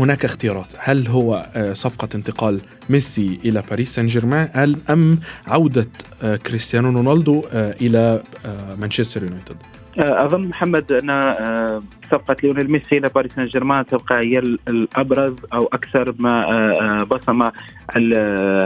هناك 0.00 0.24
اختيارات. 0.24 0.66
هل 0.78 1.08
هو 1.08 1.46
صفقة 1.72 2.08
انتقال 2.14 2.60
ميسي 2.90 3.40
إلى 3.44 3.62
باريس 3.70 3.94
سان 3.94 4.06
جيرمان 4.06 4.48
أم 4.90 5.18
عودة 5.46 5.88
آه، 6.22 6.36
كريستيانو 6.36 6.90
رونالدو 6.90 7.42
آه، 7.52 7.76
آه، 8.46 8.74
مانشستر 8.74 9.22
يونايتد؟ 9.22 9.56
أظن 9.98 10.48
محمد 10.48 10.92
أن 10.92 11.10
صفقة 12.12 12.36
ليونيل 12.42 12.70
ميسي 12.70 12.98
إلى 12.98 13.08
باريس 13.14 13.32
سان 13.32 13.46
جيرمان 13.46 13.86
تبقى 13.86 14.20
هي 14.26 14.38
الأبرز 14.38 15.34
أو 15.52 15.68
أكثر 15.72 16.14
ما 16.18 17.02
بصم 17.10 17.42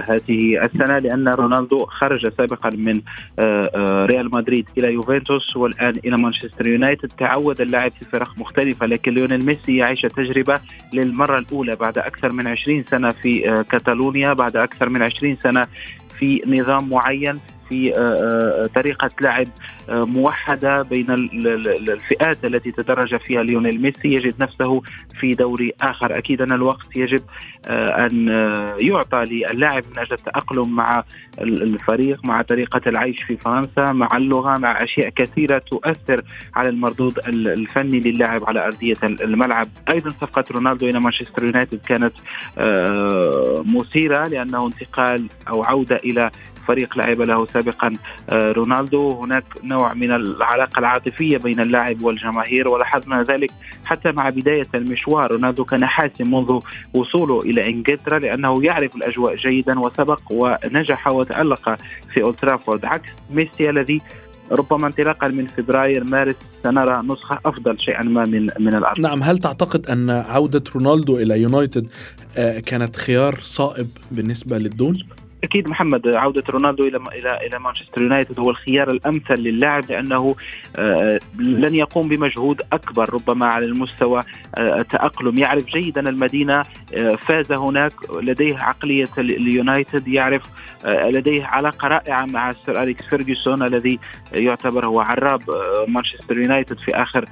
هذه 0.09 0.65
السنة 0.65 0.99
لأن 0.99 1.29
رونالدو 1.29 1.87
خرج 1.87 2.29
سابقا 2.37 2.71
من 2.71 3.01
ريال 4.07 4.31
مدريد 4.35 4.69
إلى 4.79 4.93
يوفنتوس 4.93 5.57
والآن 5.57 5.95
إلى 6.05 6.17
مانشستر 6.17 6.67
يونايتد. 6.67 7.09
تعود 7.09 7.61
اللاعب 7.61 7.93
في 8.01 8.11
فرق 8.11 8.39
مختلفة 8.39 8.87
لكن 8.87 9.13
ليونيل 9.15 9.47
ميسي 9.47 9.77
يعيش 9.77 10.03
تجربة 10.03 10.61
للمرة 10.93 11.39
الأولى 11.39 11.77
بعد 11.77 11.99
أكثر 11.99 12.33
من 12.33 12.47
20 12.47 12.85
سنة 12.85 13.09
في 13.09 13.65
كاتالونيا 13.71 14.33
بعد 14.33 14.57
أكثر 14.57 14.89
من 14.89 15.03
20 15.03 15.37
سنة 15.37 15.67
في 16.19 16.43
نظام 16.47 16.89
معين. 16.91 17.41
في 17.69 17.93
آه، 17.97 17.99
آه، 17.99 18.67
طريقة 18.75 19.11
لعب 19.21 19.49
آه، 19.89 20.05
موحدة 20.05 20.83
بين 20.83 21.07
الفئات 21.11 22.45
التي 22.45 22.73
تدرج 22.73 23.17
فيها 23.17 23.43
ليونيل 23.43 23.83
ميسي. 23.83 24.09
يجد 24.09 24.35
نفسه 24.41 24.83
في 25.21 25.33
دوري 25.33 25.73
آخر. 25.81 26.19
أكيد 26.19 26.43
أن 26.43 26.53
الوقت 26.53 26.97
يجب 26.97 27.23
أن 27.69 28.29
يعطى 28.81 29.25
للاعب 29.31 29.83
من 29.91 29.99
أجل 29.99 30.13
التأقلم 30.13 30.77
مع 30.77 31.05
الفريق 31.41 32.25
مع 32.25 32.43
طريقة 32.43 32.81
العيش 32.87 33.23
في 33.23 33.37
فرنسا 33.37 33.93
مع 33.93 34.09
اللغة 34.17 34.59
مع 34.59 34.83
أشياء 34.83 35.09
كثيرة 35.09 35.59
تؤثر 35.59 36.23
على 36.55 36.69
المردود 36.69 37.19
الفني 37.29 38.01
للاعب 38.01 38.45
على 38.49 38.65
أرضية 38.65 38.95
الملعب. 39.03 39.69
أيضا 39.91 40.11
صفقة 40.11 40.45
رونالدو 40.51 40.89
إلى 40.89 41.01
مانشستر 41.01 41.45
يونايتد 41.45 41.81
كانت 41.81 42.13
مثيرة 43.67 44.29
لأنه 44.29 44.67
انتقال 44.67 45.27
أو 45.49 45.65
عودة 45.65 45.97
إلى 45.97 46.31
فريق 46.69 46.99
لعب 46.99 47.21
له 47.21 47.47
سابقا 47.47 47.93
آه، 48.31 48.53
رونالدو. 48.53 49.09
هناك 49.09 49.45
نوع 49.65 49.95
من 49.95 50.13
العلاقة 50.13 50.79
العاطفية 50.79 51.39
بين 51.39 51.61
اللاعب 51.61 52.03
والجماهير 52.03 52.69
ولاحظنا 52.69 53.23
ذلك 53.23 53.51
حتى 53.85 54.13
مع 54.13 54.31
بداية 54.31 54.67
المشوار. 54.75 55.31
رونالدو 55.33 55.65
كان 55.65 55.87
حاسم 55.87 56.35
منذ 56.35 56.61
وصوله 56.95 57.39
إلى 57.39 57.71
إنجلترا 57.71 58.19
لأنه 58.19 58.65
يعرف 58.65 58.97
الأجواء 58.97 59.35
جيدا 59.35 59.81
وسبق 59.81 60.21
ونجح 60.31 61.07
وتألق 61.09 61.77
في 62.15 62.23
أولترافورد 62.23 62.85
عكس 62.85 63.09
ميسي 63.31 63.71
الذي 63.71 64.01
ربما 64.53 64.87
انطلاقا 64.87 65.29
من 65.29 65.47
فبراير 65.47 66.05
مارس 66.05 66.35
سنرى 66.63 67.03
نسخة 67.03 67.39
أفضل 67.47 67.81
شيئا 67.81 68.03
ما 68.03 68.25
من 68.25 68.49
من 68.59 68.75
الأرض. 68.75 69.01
نعم 69.01 69.23
هل 69.23 69.39
تعتقد 69.39 69.87
أن 69.87 70.11
عودة 70.11 70.65
رونالدو 70.77 71.19
إلى 71.19 71.41
يونايتد 71.41 71.89
آه، 72.37 72.59
كانت 72.61 72.97
خيار 72.97 73.39
صائب 73.43 73.87
بالنسبة 74.11 74.59
للدول؟ 74.59 75.05
أكيد 75.45 75.71
محمد 75.71 76.17
عودة 76.17 76.43
رونالدو 76.51 76.85
إلى 76.85 76.97
إلى 76.97 77.47
إلى 77.47 77.59
مانشستر 77.59 78.03
يونايتد 78.03 78.41
هو 78.41 78.51
الخيار 78.51 78.91
الأمثل 78.91 79.35
للاعب 79.35 79.85
لأنه 79.91 80.37
آه، 80.79 81.21
لن 81.39 81.75
يقوم 81.75 82.09
بمجهود 82.09 82.63
أكبر 82.73 83.15
ربما 83.15 83.47
على 83.47 83.65
المستوى 83.65 84.21
آه، 84.55 84.81
التأقلم. 84.81 85.39
يعرف 85.39 85.65
جيدا 85.65 86.09
المدينة 86.09 86.65
آه، 86.95 87.15
فاز 87.15 87.53
هناك 87.53 87.93
لديه 88.23 88.57
عقلية 88.57 89.09
اليونايتد 89.19 90.09
يعرف 90.09 90.43
لديه 90.85 91.45
علاقة 91.45 91.89
رائعة 91.89 92.25
مع 92.25 92.51
سير 92.51 92.83
أليكس 92.83 93.05
فيرجسون 93.05 93.63
الذي 93.63 93.99
يعتبر 94.33 94.87
هو 94.87 95.01
عراب 95.01 95.43
مانشستر 95.89 96.39
يونايتد 96.39 96.79
في 96.79 96.95
آخر 96.95 97.25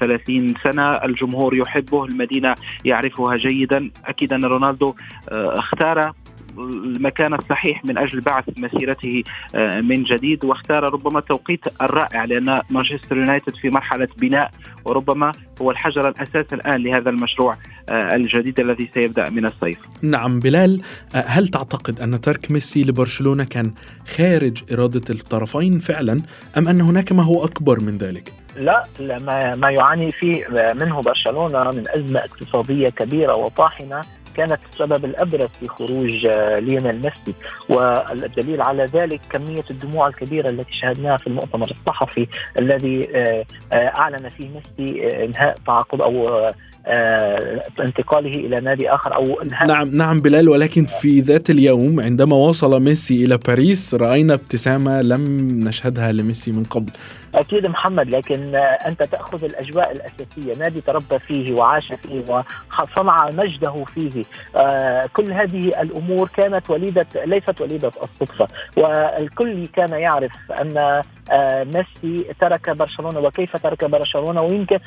30 0.00 0.54
سنة. 0.64 0.92
الجمهور 0.92 1.54
يحبه 1.56 2.04
المدينة 2.04 2.54
يعرفها 2.84 3.36
جيدا. 3.36 3.90
أكيد 4.04 4.32
أن 4.32 4.44
رونالدو 4.44 4.94
اختار 5.32 6.12
المكان 6.58 7.34
الصحيح 7.34 7.84
من 7.84 7.98
أجل 7.98 8.20
بعث 8.20 8.44
مسيرته 8.58 9.22
من 9.82 10.02
جديد 10.02 10.44
واختار 10.44 10.92
ربما 10.92 11.18
التوقيت 11.18 11.82
الرائع 11.82 12.24
لأن 12.24 12.58
مانشستر 12.70 13.16
يونايتد 13.16 13.56
في 13.56 13.70
مرحلة 13.70 14.08
بناء 14.20 14.50
وربما 14.84 15.32
هو 15.62 15.70
الحجر 15.70 16.08
الأساس 16.08 16.52
الآن 16.52 16.82
لهذا 16.82 17.10
المشروع 17.10 17.56
الجديد 17.90 18.60
الذي 18.60 18.90
سيبدأ 18.94 19.30
من 19.30 19.46
الصيف. 19.46 19.78
نعم 20.02 20.40
بلال 20.40 20.82
هل 21.14 21.48
تعتقد 21.48 22.00
أن 22.00 22.20
ترك 22.20 22.50
ميسي 22.50 22.82
لبرشلونة 22.82 23.44
كان 23.44 23.74
خارج 24.16 24.62
إرادة 24.72 25.14
الطرفين 25.14 25.78
فعلا 25.78 26.16
أم 26.58 26.68
أن 26.68 26.80
هناك 26.80 27.12
ما 27.12 27.22
هو 27.22 27.44
أكبر 27.44 27.80
من 27.80 27.96
ذلك؟ 27.96 28.32
لا 28.56 28.86
ما 28.98 29.54
ما 29.54 29.70
يعاني 29.70 30.10
فيه 30.10 30.46
منه 30.80 31.00
برشلونة 31.00 31.70
من 31.70 31.84
أزمة 31.88 32.20
اقتصادية 32.20 32.88
كبيرة 32.88 33.36
وطاحنة 33.36 34.00
كانت 34.36 34.58
السبب 34.72 35.04
الأبرز 35.04 35.48
في 35.60 35.68
خروج 35.68 36.26
ليونيل 36.58 36.94
ميسي. 36.94 37.34
والدليل 37.68 38.62
على 38.62 38.84
ذلك 38.84 39.20
كمية 39.30 39.64
الدموع 39.70 40.08
الكبيرة 40.08 40.50
التي 40.50 40.72
شاهدناها 40.72 41.16
في 41.16 41.26
المؤتمر 41.26 41.70
الصحفي 41.70 42.26
الذي 42.58 43.08
أعلن 43.72 44.28
فيه 44.28 44.48
ميسي 44.48 45.24
إنهاء 45.24 45.54
تعاقد 45.66 46.00
أو 46.00 46.24
آه، 46.28 46.54
انتقاله 47.80 48.30
إلى 48.30 48.56
نادي 48.56 48.90
آخر 48.90 49.14
أو 49.14 49.42
نعم 49.68 49.88
نعم 49.88 50.20
بلال 50.20 50.48
ولكن 50.48 50.84
في 50.84 51.20
ذات 51.20 51.50
اليوم 51.50 52.00
عندما 52.00 52.36
وصل 52.36 52.82
ميسي 52.82 53.24
إلى 53.24 53.38
باريس 53.48 53.94
رأينا 53.94 54.34
ابتسامة 54.34 55.02
لم 55.02 55.46
نشهدها 55.68 56.12
لميسي 56.12 56.52
من 56.52 56.64
قبل. 56.64 56.92
أكيد 57.34 57.66
محمد 57.66 58.14
لكن 58.14 58.56
أنت 58.86 59.02
تأخذ 59.02 59.44
الأجواء 59.44 59.92
الأساسية 59.92 60.54
نادي 60.58 60.80
تربى 60.80 61.18
فيه 61.18 61.54
وعاش 61.54 61.92
فيه 61.92 62.24
وصنع 62.80 63.30
مجده 63.30 63.84
فيه. 63.84 64.24
آه، 64.56 65.04
كل 65.12 65.32
هذه 65.32 65.68
الأمور 65.68 66.28
كانت 66.36 66.70
وليدة 66.70 67.06
ليست 67.24 67.60
وليدة 67.60 67.90
الصدفة. 68.02 68.48
والكل 68.76 69.66
كان 69.66 69.90
يعرف 69.90 70.32
أن 70.60 71.02
آه، 71.30 71.64
ميسي 71.64 72.24
ترك 72.40 72.70
برشلونة 72.70 73.20
وكيف 73.20 73.56
ترك 73.56 73.84
برشلونة؟ 73.84 74.42
ويمكن 74.42 74.78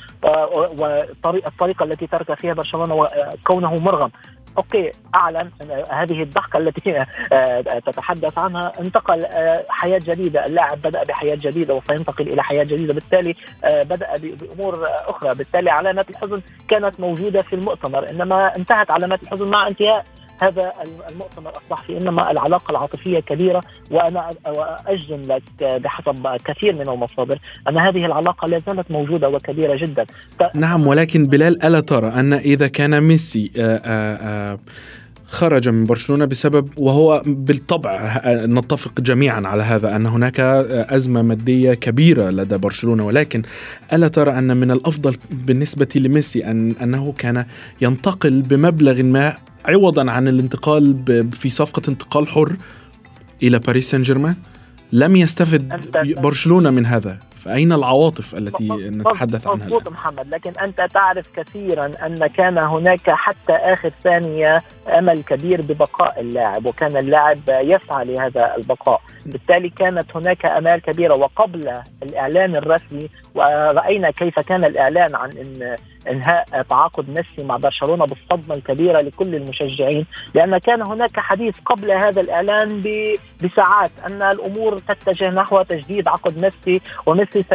والطريقة 0.79 1.85
التي 1.91 2.07
ترك 2.07 2.33
فيها 2.33 2.53
برشلونة 2.53 3.07
كونه 3.43 3.75
مرغم. 3.75 4.11
أوكي 4.57 4.91
اعلن 5.15 5.51
هذه 5.91 6.23
الضحكة 6.23 6.57
التي 6.57 6.99
آه، 7.33 7.61
تتحدث 7.61 8.37
عنها 8.37 8.71
انتقل 8.79 9.25
آه، 9.25 9.65
حياة 9.69 9.99
جديدة. 10.03 10.45
اللاعب 10.45 10.81
بدأ 10.81 11.03
بحياة 11.03 11.35
جديدة 11.41 11.73
وسينتقل 11.73 12.27
إلى 12.27 12.43
حياة 12.43 12.63
جديدة. 12.63 12.93
بالتالي 12.93 13.35
آه، 13.63 13.83
بدأ 13.83 14.07
بأمور 14.17 14.83
أخرى. 15.07 15.35
بالتالي 15.35 15.69
علامات 15.69 16.09
الحزن 16.09 16.41
كانت 16.67 16.99
موجودة 16.99 17.41
في 17.41 17.53
المؤتمر. 17.53 18.09
إنما 18.09 18.55
انتهت 18.55 18.91
علامات 18.91 19.23
الحزن 19.23 19.49
مع 19.49 19.67
انتهاء 19.67 20.05
هذا 20.41 20.73
المؤتمر 21.11 21.51
الصحفي 21.63 21.97
إنما 21.97 22.31
العلاقة 22.31 22.71
العاطفية 22.71 23.19
كبيرة 23.19 23.61
وأنا 23.91 24.29
أجزم 24.87 25.21
لك 25.21 25.43
بحسب 25.61 26.27
كثير 26.45 26.73
من 26.73 26.89
المصادر 26.89 27.39
أن 27.69 27.79
هذه 27.79 28.05
العلاقة 28.05 28.47
لا 28.47 28.61
زالت 28.67 28.91
موجودة 28.91 29.29
وكبيرة 29.29 29.75
جدا. 29.75 30.05
نعم 30.55 30.87
ولكن 30.87 31.23
بلال 31.23 31.63
ألا 31.63 31.79
ترى 31.79 32.07
أن 32.07 32.33
إذا 32.33 32.67
كان 32.67 33.01
ميسي 33.01 33.51
آآ 33.57 33.81
آآ 33.85 34.59
خرج 35.31 35.69
من 35.69 35.83
برشلونة 35.83 36.25
بسبب 36.25 36.69
وهو 36.77 37.21
بالطبع 37.25 38.21
نتفق 38.25 39.01
جميعا 39.01 39.47
على 39.47 39.63
هذا 39.63 39.95
أن 39.95 40.05
هناك 40.05 40.39
أزمة 40.89 41.21
مادية 41.21 41.73
كبيرة 41.73 42.29
لدى 42.29 42.57
برشلونة 42.57 43.05
ولكن 43.05 43.41
ألا 43.93 44.07
ترى 44.07 44.31
أن 44.31 44.57
من 44.57 44.71
الأفضل 44.71 45.15
بالنسبة 45.31 45.87
لميسي 45.95 46.45
ان 46.45 46.71
أنه 46.81 47.13
كان 47.17 47.45
ينتقل 47.81 48.41
بمبلغ 48.41 49.03
ما 49.03 49.37
عوضا 49.69 50.11
عن 50.11 50.27
الانتقال 50.27 51.03
في 51.31 51.49
صفقة 51.49 51.81
انتقال 51.89 52.27
حر 52.27 52.55
إلى 53.43 53.59
باريس 53.59 53.91
سان 53.91 54.01
جيرمان 54.01 54.35
لم 54.91 55.15
يستفد 55.15 55.91
برشلونة 56.21 56.69
من 56.69 56.85
هذا. 56.85 57.17
فأين 57.35 57.71
العواطف 57.71 58.35
التي 58.35 58.67
نتحدث 58.73 59.47
عنها 59.47 59.65
مضبوط 59.65 59.89
محمد 59.89 60.33
لكن 60.33 60.51
أنت 60.61 60.87
تعرف 60.93 61.25
كثيرا 61.35 61.85
أن 61.85 62.27
كان 62.27 62.57
هناك 62.57 63.11
حتى 63.11 63.53
آخر 63.53 63.91
ثانية 64.03 64.63
أمل 64.97 65.23
كبير 65.23 65.61
ببقاء 65.61 66.21
اللاعب 66.21 66.65
وكان 66.65 66.97
اللاعب 66.97 67.39
يسعى 67.47 68.05
لهذا 68.05 68.55
البقاء. 68.57 69.01
بالتالي 69.25 69.69
كانت 69.69 70.15
هناك 70.15 70.45
أمال 70.45 70.81
كبيرة 70.81 71.13
وقبل 71.13 71.81
الإعلان 72.03 72.55
الرسمي 72.55 73.09
ورأينا 73.35 74.11
كيف 74.11 74.39
كان 74.39 74.65
الإعلان 74.65 75.15
عن 75.15 75.29
إن 75.29 75.75
إنهاء 76.09 76.43
تعاقد 76.69 77.09
ميسي 77.09 77.43
مع 77.43 77.57
برشلونة 77.57 78.05
بالصدمة 78.05 78.55
الكبيرة 78.55 78.99
لكل 79.01 79.35
المشجعين 79.35 80.05
لأن 80.33 80.57
كان 80.57 80.81
هناك 80.87 81.19
حديث 81.19 81.55
قبل 81.65 81.91
هذا 81.91 82.21
الإعلان 82.21 82.83
بساعات 83.43 83.91
أن 84.09 84.21
الأمور 84.21 84.77
تتجه 84.77 85.29
نحو 85.29 85.61
تجديد 85.61 86.07
عقد 86.07 86.43
ميسي 86.43 86.81
وميسي 87.05 87.45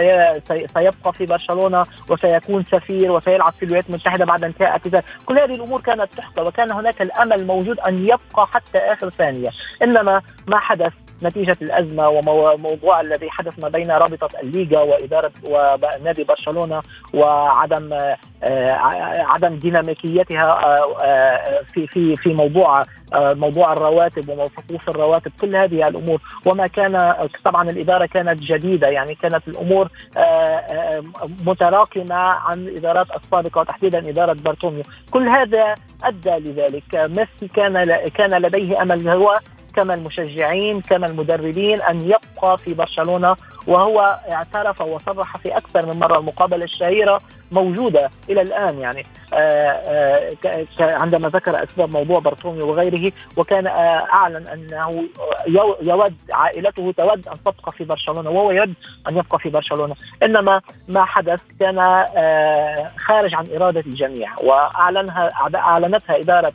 سيبقى 0.74 1.12
في 1.12 1.26
برشلونة 1.26 1.84
وسيكون 2.10 2.64
سفير 2.72 3.12
وسيلعب 3.12 3.52
في 3.52 3.62
الولايات 3.62 3.88
المتحدة 3.88 4.24
بعد 4.24 4.44
انتهاء 4.44 4.70
اعتزال. 4.70 5.02
كل 5.26 5.38
هذه 5.38 5.54
الأمور 5.54 5.80
كانت 5.80 6.08
تحكى 6.16 6.40
وكان 6.40 6.72
هناك 6.72 7.02
الأمل 7.02 7.46
موجود 7.46 7.80
أن 7.80 8.02
يبقى 8.04 8.46
حتى 8.46 8.78
آخر 8.78 9.08
ثانية. 9.08 9.48
إنما 9.82 10.22
ما 10.48 10.58
حدث 10.60 10.92
نتيجة 11.22 11.56
الأزمة 11.62 12.08
وموضوع 12.08 13.00
الذي 13.00 13.30
حدث 13.30 13.52
ما 13.62 13.68
بين 13.68 13.90
رابطة 13.90 14.28
الليغا 14.42 14.80
وإدارة 14.82 15.32
ونادي 15.44 16.24
برشلونة 16.24 16.82
وعدم 17.14 17.98
آه، 18.44 18.72
عدم 19.18 19.58
ديناميكيتها 19.58 20.50
آه، 20.50 20.96
آه، 21.04 21.62
في 21.74 21.86
في 21.86 22.14
في 22.16 22.34
موضوع 22.34 22.82
موضوع 23.14 23.72
الرواتب 23.72 24.28
وصفوف 24.28 24.88
الرواتب 24.88 25.32
كل 25.40 25.56
هذه 25.56 25.88
الأمور. 25.88 26.20
وما 26.46 26.66
كان 26.66 27.14
طبعا 27.44 27.70
الإدارة 27.70 28.06
كانت 28.06 28.42
جديدة 28.42 28.88
يعني 28.88 29.14
كانت 29.14 29.48
الأمور 29.48 29.88
متراكمة 31.46 32.14
عن 32.14 32.54
الادارات 32.54 33.06
السابقة 33.16 33.60
وتحديدا 33.60 34.08
إدارة 34.08 34.32
بارتوميو. 34.32 34.82
كل 35.10 35.28
هذا 35.28 35.74
أدى 36.04 36.30
لذلك. 36.30 36.94
ميسي 36.94 37.48
كان 37.54 37.84
كان 38.14 38.42
لديه 38.42 38.82
أمل 38.82 39.08
هو 39.08 39.38
كما 39.76 39.94
المشجعين 39.94 40.80
كما 40.80 41.06
المدربين 41.06 41.82
أن 41.82 42.00
يبقى 42.00 42.58
في 42.58 42.74
برشلونة. 42.74 43.36
وهو 43.66 44.18
اعترف 44.32 44.80
وصرح 44.80 45.36
في 45.36 45.56
أكثر 45.56 45.86
من 45.86 46.00
مرة 46.00 46.18
المقابلة 46.18 46.64
الشهيرة 46.64 47.20
موجودة 47.52 48.10
إلى 48.30 48.40
الآن 48.42 48.78
يعني. 48.78 49.06
آه، 49.34 49.36
آآ 49.36 50.30
عندما 50.80 51.28
ذكر 51.28 51.62
أسباب 51.64 51.92
موضوع 51.92 52.18
برطوميو 52.18 52.68
وغيره 52.68 53.12
وكان 53.36 53.66
آه، 53.66 54.06
أعلن 54.12 54.48
أنه 54.48 55.04
يود 55.82 56.14
عائلته 56.32 56.92
تود 56.98 57.28
أن 57.28 57.42
تبقى 57.44 57.72
في 57.72 57.84
برشلونة 57.84 58.30
وهو 58.30 58.50
يود 58.50 58.74
أن 59.10 59.16
يبقى 59.16 59.38
في 59.38 59.48
برشلونة. 59.48 59.94
إنما 60.22 60.60
ما 60.88 61.04
حدث 61.04 61.40
كان 61.60 61.78
آه، 61.78 62.90
خارج 62.96 63.34
عن 63.34 63.46
إرادة 63.56 63.80
الجميع 63.80 64.30
وأعلنها 64.42 65.28
أعلنتها 65.56 66.16
إدارة 66.16 66.52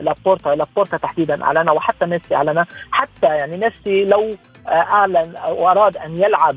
لابورتا 0.00 0.48
لابورتا 0.48 0.96
تحديدا 0.96 1.44
اعلن 1.44 1.70
وحتى 1.70 2.06
ميسي 2.06 2.34
اعلن 2.34 2.64
حتى 2.92 3.26
يعني 3.26 3.56
ميسي 3.56 4.04
لو 4.04 4.30
أعلن 4.68 5.34
واراد 5.48 5.96
أن 5.96 6.22
يلعب 6.22 6.56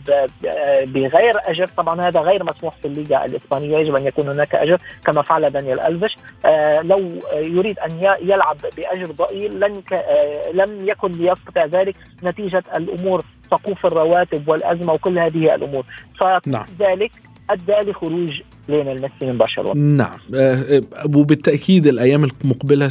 بغير 0.86 1.40
أجر 1.46 1.68
طبعا 1.68 2.02
هذا 2.02 2.20
غير 2.20 2.44
مسموح 2.44 2.76
في 2.76 2.88
الليغا 2.88 3.26
الإسبانية 3.26 3.78
يجب 3.78 3.96
أن 3.96 4.08
يكون 4.08 4.30
هناك 4.30 4.56
أجر 4.56 4.80
كما 5.06 5.22
فعل 5.22 5.50
دانيال 5.50 5.80
ألفيش. 5.80 6.18
لو 6.82 7.20
يريد 7.34 7.80
أن 7.80 8.16
يلعب 8.22 8.58
بأجر 8.78 9.12
ضئيل 9.12 9.60
لن 9.60 9.84
لم 10.54 10.90
يكن 10.90 11.12
ليستطيع 11.12 11.66
ذلك 11.66 11.96
نتيجة 12.24 12.64
الأمور 12.76 13.24
سقوف 13.52 13.86
الرواتب 13.86 14.48
والأزمة 14.50 14.94
وكل 14.94 15.20
هذه 15.20 15.56
الأمور. 15.56 15.86
فذلك 16.20 16.48
نعم. 16.48 16.66
أدى 17.50 17.90
لخروج 17.90 18.42
ليونيل 18.70 19.02
ميسي 19.02 19.32
من 19.32 19.38
برشلونة. 19.38 19.96
نعم. 19.96 20.20
وبالتأكيد 21.16 21.88
الأيام 21.88 22.24
المقبلة 22.24 22.90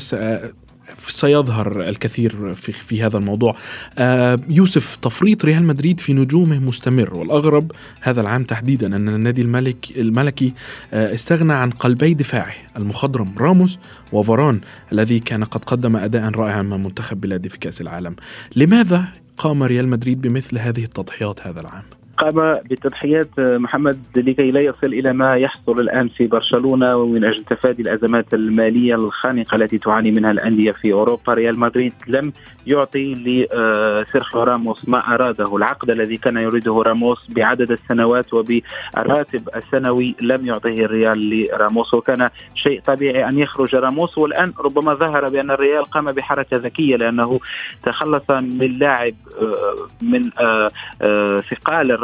سيظهر 0.98 1.80
الكثير 1.80 2.52
في 2.52 2.72
في 2.72 3.02
هذا 3.02 3.18
الموضوع. 3.18 3.56
آه 3.98 4.38
يوسف 4.48 4.96
تفريط 4.96 5.44
ريال 5.44 5.64
مدريد 5.64 6.00
في 6.00 6.12
نجومه 6.12 6.58
مستمر 6.58 7.18
والأغرب 7.18 7.72
هذا 8.00 8.20
العام 8.20 8.44
تحديدا 8.44 8.86
أن 8.86 9.08
النادي 9.08 9.42
الملك 9.42 9.96
الملكي 9.96 10.54
آه 10.92 11.14
استغنى 11.14 11.52
عن 11.52 11.70
قلبي 11.70 12.14
دفاعه 12.14 12.54
المخضرم 12.76 13.34
راموس 13.38 13.78
وفاران 14.12 14.60
الذي 14.92 15.18
كان 15.20 15.44
قد 15.44 15.64
قدم 15.64 15.96
اداء 15.96 16.30
رائعا 16.30 16.62
مع 16.62 16.76
منتخب 16.76 17.20
بلاده 17.20 17.48
في 17.48 17.58
كأس 17.58 17.80
العالم. 17.80 18.16
لماذا 18.56 19.04
قام 19.38 19.62
ريال 19.62 19.88
مدريد 19.88 20.20
بمثل 20.20 20.58
هذه 20.58 20.84
التضحيات 20.84 21.46
هذا 21.46 21.60
العام؟ 21.60 21.84
قام 22.16 22.52
بالتضحيات 22.52 23.28
محمد 23.38 23.98
لكي 24.16 24.50
لا 24.50 24.60
يصل 24.60 24.86
إلى 24.86 25.12
ما 25.12 25.34
يحصل 25.36 25.80
الآن 25.80 26.08
في 26.08 26.26
برشلونة 26.26 26.96
ومن 26.96 27.24
أجل 27.24 27.44
تفادي 27.44 27.82
الأزمات 27.82 28.34
المالية 28.34 28.94
الخانقة 28.94 29.54
التي 29.54 29.78
تعاني 29.78 30.10
منها 30.10 30.30
الأندية 30.30 30.72
في 30.72 30.92
أوروبا. 30.92 31.34
ريال 31.34 31.58
مدريد 31.58 31.92
لم 32.06 32.32
يعطي 32.66 33.14
لسيرخيو 33.14 34.42
راموس 34.42 34.88
ما 34.88 35.14
أراده. 35.14 35.56
العقد 35.56 35.90
الذي 35.90 36.16
كان 36.16 36.38
يريده 36.38 36.82
راموس 36.86 37.26
بعدد 37.30 37.70
السنوات 37.70 38.34
وبالراتب 38.34 39.48
السنوي 39.56 40.14
لم 40.20 40.46
يعطيه 40.46 40.84
الريال 40.84 41.30
لراموس 41.30 41.94
وكان 41.94 42.30
شيء 42.54 42.80
طبيعي 42.80 43.28
أن 43.28 43.38
يخرج 43.38 43.74
راموس. 43.74 44.18
والآن 44.18 44.52
ربما 44.58 44.94
ظهر 44.94 45.28
بأن 45.28 45.50
الريال 45.50 45.84
قام 45.84 46.04
بحركة 46.04 46.56
ذكية 46.56 46.96
لأنه 46.96 47.40
تخلص 47.82 48.30
من 48.30 48.78
لاعب 48.78 49.14
آه، 49.42 49.74
من 50.02 50.30
آه، 50.40 50.70
آه، 51.02 51.40
ثقال 51.40 52.03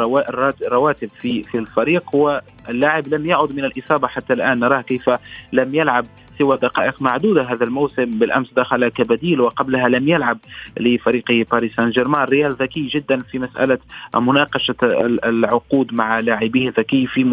الرواتب 0.61 1.09
في 1.19 1.43
في 1.43 1.57
الفريق 1.57 2.15
واللاعب 2.15 3.07
لم 3.07 3.25
يعد 3.25 3.55
من 3.55 3.65
الإصابة 3.65 4.07
حتى 4.07 4.33
الآن. 4.33 4.59
نراه 4.59 4.81
كيف 4.81 5.09
لم 5.53 5.75
يلعب 5.75 6.05
سوى 6.39 6.57
دقائق 6.57 7.01
معدودة 7.01 7.41
هذا 7.41 7.63
الموسم. 7.63 8.05
بالأمس 8.05 8.53
دخل 8.53 8.87
كبديل 8.87 9.41
وقبلها 9.41 9.89
لم 9.89 10.07
يلعب 10.07 10.37
لفريقه 10.79 11.45
باريس 11.51 11.75
سان 11.75 11.89
جيرمان 11.89 12.23
ريال 12.23 12.51
ذكي 12.51 12.87
جدا 12.87 13.19
في 13.19 13.39
مسألة 13.39 13.77
مناقشة 14.15 14.75
العقود 15.25 15.93
مع 15.93 16.19
لاعبيه 16.19 16.69
ذكي 16.77 17.07
في 17.07 17.23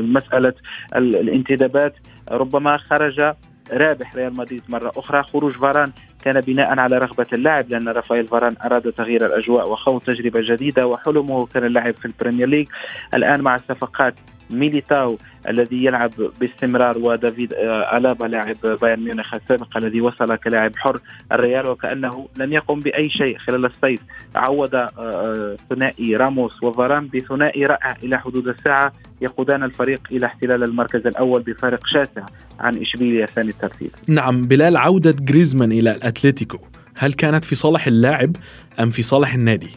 مسألة 0.00 0.54
الانتدابات. 0.96 1.94
ربما 2.30 2.76
خرج 2.76 3.34
رابح 3.72 4.14
ريال 4.16 4.32
مدريد 4.38 4.62
مرة 4.68 4.92
أخرى 4.96 5.22
خروج 5.22 5.52
فاران 5.52 5.92
كان 6.24 6.40
بناء 6.40 6.78
على 6.78 6.98
رغبة 6.98 7.26
اللاعب 7.32 7.70
لأن 7.70 7.88
رافائيل 7.88 8.26
فاران 8.26 8.54
أراد 8.64 8.92
تغيير 8.92 9.26
الأجواء 9.26 9.70
وخوض 9.70 10.00
تجربة 10.00 10.40
جديدة 10.42 10.86
وحلمه 10.86 11.46
كان 11.46 11.64
اللعب 11.64 11.94
في 11.94 12.04
البريمير 12.04 12.48
ليج. 12.48 12.66
الآن 13.14 13.40
مع 13.40 13.54
الصفقات 13.54 14.14
ميليتاو 14.50 15.18
الذي 15.48 15.84
يلعب 15.84 16.10
باستمرار 16.40 16.98
ودافيد 16.98 17.54
آه، 17.54 17.96
ألابا 17.96 18.26
لاعب 18.26 18.56
بايرن 18.80 19.04
ميونخ 19.04 19.34
السابق 19.34 19.76
الذي 19.76 20.00
وصل 20.00 20.36
كلاعب 20.36 20.76
حر 20.76 21.00
الريال 21.32 21.68
وكأنه 21.70 22.28
لم 22.38 22.52
يقم 22.52 22.80
بأي 22.80 23.10
شيء 23.10 23.38
خلال 23.38 23.64
الصيف. 23.64 24.00
عوض 24.34 24.74
آه، 24.74 24.88
آه، 24.98 25.56
ثنائي 25.70 26.16
راموس 26.16 26.62
وفاران 26.62 27.08
بثنائي 27.14 27.64
رائع 27.64 27.96
إلى 28.02 28.18
حدود 28.18 28.48
الساعة 28.48 28.92
يقودان 29.20 29.62
الفريق 29.62 30.00
إلى 30.10 30.26
احتلال 30.26 30.62
المركز 30.62 31.06
الأول 31.06 31.42
بفارق 31.42 31.86
شاسع 31.86 32.26
عن 32.60 32.76
إشبيليا 32.76 33.26
ثاني 33.26 33.48
الترتيب. 33.48 33.90
نعم 34.08 34.40
بلال 34.40 34.76
عودة 34.76 35.14
جريزمان 35.20 35.72
إلى 35.72 35.90
الأتليتيكو 36.06 36.58
هل 36.98 37.12
كانت 37.12 37.44
في 37.44 37.54
صالح 37.54 37.86
اللاعب 37.86 38.36
أم 38.80 38.90
في 38.90 39.02
صالح 39.02 39.34
النادي؟ 39.34 39.70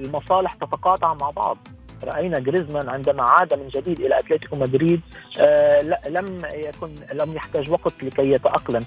المصالح 0.00 0.52
تتقاطع 0.52 1.14
مع 1.14 1.30
بعض. 1.30 1.58
رأينا 2.04 2.38
جريزمان 2.38 2.88
عندما 2.88 3.22
عاد 3.22 3.54
من 3.54 3.68
جديد 3.68 4.00
إلى 4.00 4.18
أتلتيكو 4.18 4.56
مدريد 4.56 5.00
آه 5.38 5.82
لم 6.08 6.42
يكن 6.54 6.94
لم 7.12 7.32
يحتاج 7.36 7.70
وقت 7.70 7.92
لكي 8.02 8.30
يتأقلم. 8.30 8.80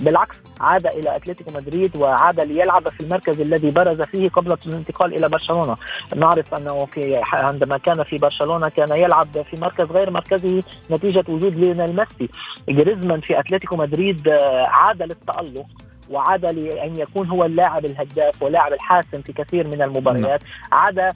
بالعكس 0.00 0.36
عاد 0.60 0.86
إلى 0.86 1.16
أتلتيكو 1.16 1.50
مدريد 1.54 1.96
وعاد 1.96 2.40
ليلعب 2.40 2.88
في 2.88 3.00
المركز 3.00 3.40
الذي 3.40 3.70
برز 3.70 4.00
فيه 4.00 4.28
قبل 4.28 4.56
الانتقال 4.66 5.14
إلى 5.14 5.28
برشلونة. 5.28 5.76
نعرف 6.16 6.54
أنه 6.54 6.86
في 6.86 7.22
عندما 7.32 7.78
كان 7.78 8.02
في 8.02 8.16
برشلونة 8.16 8.68
كان 8.68 8.98
يلعب 8.98 9.28
في 9.32 9.60
مركز 9.60 9.84
غير 9.84 10.10
مركزه 10.10 10.62
نتيجة 10.90 11.24
وجود 11.28 11.54
ليونيل 11.56 11.96
ميسي. 11.96 12.32
جريزمان 12.68 13.20
في 13.20 13.40
أتلتيكو 13.40 13.76
مدريد 13.76 14.28
آه، 14.28 14.66
عاد 14.66 15.02
للتألق. 15.02 15.66
وعاد 16.12 16.44
لأن 16.44 17.00
يكون 17.00 17.28
هو 17.28 17.44
اللاعب 17.44 17.84
الهداف 17.84 18.42
ولاعب 18.42 18.72
الحاسم 18.72 19.22
في 19.22 19.32
كثير 19.32 19.66
من 19.66 19.82
المباريات. 19.82 20.42
عاد 20.72 21.08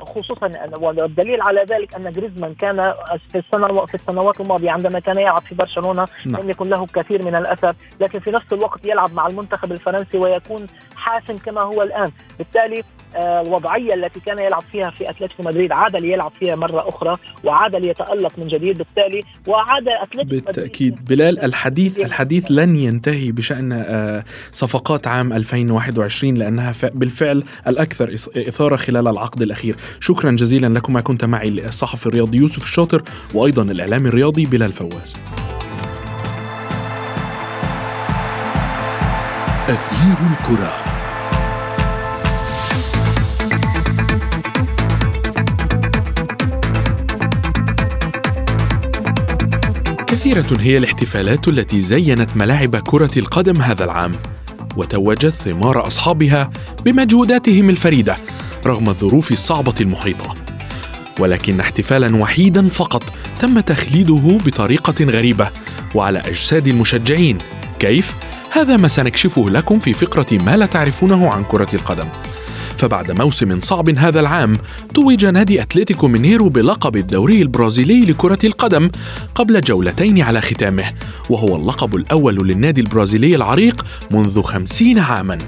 خصوصا 0.00 0.50
والدليل 0.78 1.42
على 1.42 1.60
ذلك 1.60 1.94
أن 1.94 2.12
جريزمان 2.12 2.54
كان 2.54 2.94
في 3.32 3.38
السنة 3.38 3.86
في 3.86 3.94
السنوات 3.94 4.40
الماضية 4.40 4.70
عندما 4.70 4.98
كان 4.98 5.18
يلعب 5.18 5.42
في 5.42 5.54
برشلونة 5.54 6.04
نعم. 6.26 6.42
لم 6.42 6.50
يكن 6.50 6.68
له 6.68 6.86
كثير 6.86 7.24
من 7.24 7.34
الأثر 7.34 7.74
لكن 8.00 8.18
في 8.18 8.30
نفس 8.30 8.52
الوقت 8.52 8.86
يلعب 8.86 9.12
مع 9.14 9.26
المنتخب 9.26 9.72
الفرنسي 9.72 10.18
ويكون 10.18 10.66
حاسم 10.96 11.36
كما 11.38 11.62
هو 11.62 11.82
الآن. 11.82 12.08
بالتالي 12.38 12.84
الوضعية 13.16 13.94
التي 13.94 14.20
كان 14.20 14.38
يلعب 14.38 14.62
فيها 14.72 14.90
في 14.90 15.10
أتلتيكو 15.10 15.42
مدريد. 15.42 15.72
عاد 15.72 15.96
ليلعب 15.96 16.32
فيها 16.40 16.56
مرة 16.56 16.88
أخرى 16.88 17.14
وعاد 17.44 17.74
ليتالق 17.74 18.32
من 18.38 18.46
جديد 18.46 18.78
بالتالي. 18.78 19.20
وعاد 19.48 19.88
أتلتيكو 19.88 20.46
بالتأكيد. 20.46 21.04
بلال 21.04 21.44
الحديث 21.44 21.98
الحديث 21.98 22.46
لن 22.50 22.76
ينتهي 22.76 23.32
بشأن 23.32 23.72
آه، 23.72 24.24
صفقات 24.52 25.06
عام 25.06 25.32
2021 25.32 26.34
لأنها 26.34 26.72
بالفعل 26.94 27.42
الأكثر 27.66 28.14
إثارة 28.36 28.76
خلال 28.76 29.08
العقد 29.08 29.42
الأخير. 29.42 29.76
شكرا 30.00 30.30
جزيلا 30.30 30.66
لكما 30.78 31.00
كنت 31.00 31.24
معي 31.24 31.48
الصحفي 31.48 32.06
الرياضي 32.06 32.38
يوسف 32.38 32.64
الشاطر 32.64 33.02
وأيضا 33.34 33.62
الإعلامي 33.62 34.08
الرياضي 34.08 34.46
بلال 34.46 34.68
فواز. 34.68 35.16
أثير 39.68 40.16
الكرة. 40.30 40.85
كثيرة 50.26 50.60
هي 50.60 50.76
الاحتفالات 50.76 51.48
التي 51.48 51.80
زينت 51.80 52.36
ملاعب 52.36 52.76
كرة 52.76 53.18
القدم 53.18 53.60
هذا 53.60 53.84
العام 53.84 54.12
وتوجت 54.76 55.32
ثمار 55.32 55.86
أصحابها 55.86 56.50
بمجهوداتهم 56.84 57.70
الفريدة 57.70 58.16
رغم 58.66 58.88
الظروف 58.88 59.32
الصعبة 59.32 59.74
المحيطة. 59.80 60.34
ولكن 61.20 61.60
احتفالا 61.60 62.16
وحيدا 62.16 62.68
فقط 62.68 63.02
تم 63.40 63.60
تخليده 63.60 64.38
بطريقة 64.46 65.04
غريبة 65.04 65.50
وعلى 65.94 66.18
أجساد 66.18 66.68
المشجعين. 66.68 67.38
كيف؟ 67.78 68.14
هذا 68.50 68.76
ما 68.76 68.88
سنكشفه 68.88 69.50
لكم 69.50 69.78
في 69.78 69.92
فقرة 69.92 70.42
ما 70.42 70.56
لا 70.56 70.66
تعرفونه 70.66 71.28
عن 71.28 71.44
كرة 71.44 71.74
القدم. 71.74 72.08
فبعد 72.78 73.10
موسم 73.10 73.60
صعب 73.60 73.90
هذا 73.90 74.20
العام 74.20 74.56
توج 74.94 75.24
نادي 75.24 75.62
أتلتيكو 75.62 76.08
مينيرو 76.08 76.48
بلقب 76.48 76.96
الدوري 76.96 77.42
البرازيلي 77.42 78.00
لكرة 78.00 78.38
القدم 78.44 78.90
قبل 79.34 79.60
جولتين 79.60 80.20
على 80.20 80.40
ختامه 80.40 80.84
وهو 81.30 81.56
اللقب 81.56 81.96
الأول 81.96 82.48
للنادي 82.48 82.80
البرازيلي 82.80 83.36
العريق 83.36 83.86
منذ 84.10 84.42
خمسين 84.42 84.98
عاماً. 84.98 85.38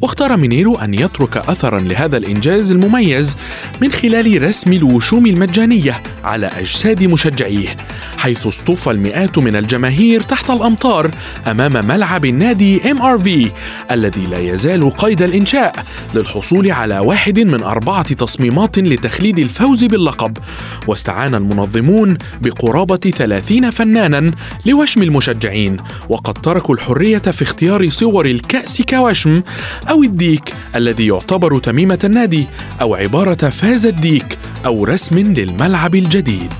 واختار 0.00 0.36
مينيرو 0.36 0.74
أن 0.74 0.94
يترك 0.94 1.36
أثرا 1.36 1.80
لهذا 1.80 2.16
الإنجاز 2.16 2.70
المميز 2.70 3.36
من 3.80 3.92
خلال 3.92 4.48
رسم 4.48 4.72
الوشوم 4.72 5.26
المجانية 5.26 6.02
على 6.24 6.46
أجساد 6.46 7.04
مشجعيه 7.04 7.76
حيث 8.18 8.46
اصطف 8.46 8.88
المئات 8.88 9.38
من 9.38 9.56
الجماهير 9.56 10.20
تحت 10.20 10.50
الأمطار 10.50 11.10
أمام 11.46 11.86
ملعب 11.86 12.24
النادي 12.24 12.90
MRV 12.90 13.50
الذي 13.90 14.26
لا 14.26 14.38
يزال 14.38 14.90
قيد 14.96 15.22
الإنشاء 15.22 15.72
للحصول 16.14 16.70
على 16.70 16.98
واحد 16.98 17.40
من 17.40 17.62
أربعة 17.62 18.14
تصميمات 18.14 18.78
لتخليد 18.78 19.38
الفوز 19.38 19.84
باللقب. 19.84 20.38
واستعان 20.86 21.34
المنظمون 21.34 22.18
بقرابة 22.42 22.96
ثلاثين 22.96 23.70
فنانا 23.70 24.30
لوشم 24.66 25.02
المشجعين 25.02 25.76
وقد 26.08 26.34
تركوا 26.34 26.74
الحرية 26.74 27.18
في 27.18 27.42
اختيار 27.42 27.90
صور 27.90 28.26
الكأس 28.26 28.82
كوشم 28.82 29.42
أو 29.90 30.02
الديك 30.02 30.54
الذي 30.76 31.06
يعتبر 31.06 31.58
تميمة 31.58 31.98
النادي 32.04 32.46
أو 32.80 32.94
عبارة 32.94 33.50
فاز 33.50 33.86
الديك 33.86 34.38
أو 34.66 34.84
رسم 34.84 35.18
للملعب 35.18 35.94
الجديد. 35.94 36.52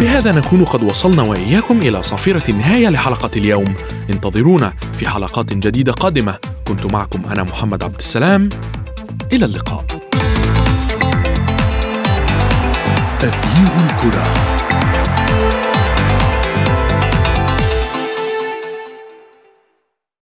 بهذا 0.00 0.32
نكون 0.32 0.64
قد 0.64 0.82
وصلنا 0.82 1.22
وإياكم 1.22 1.78
إلى 1.78 2.02
صافره 2.02 2.50
النهاية 2.50 2.88
لحلقة 2.88 3.30
اليوم. 3.36 3.74
انتظرونا 4.10 4.72
في 4.98 5.08
حلقات 5.08 5.54
جديدة 5.54 5.92
قادمة. 5.92 6.38
كنت 6.66 6.92
معكم 6.92 7.22
أنا 7.30 7.42
محمد 7.42 7.84
عبد 7.84 7.98
السلام. 7.98 8.48
إلى 9.32 9.44
اللقاء. 9.44 9.84
تغيير 13.18 13.72
الكرة. 13.90 14.47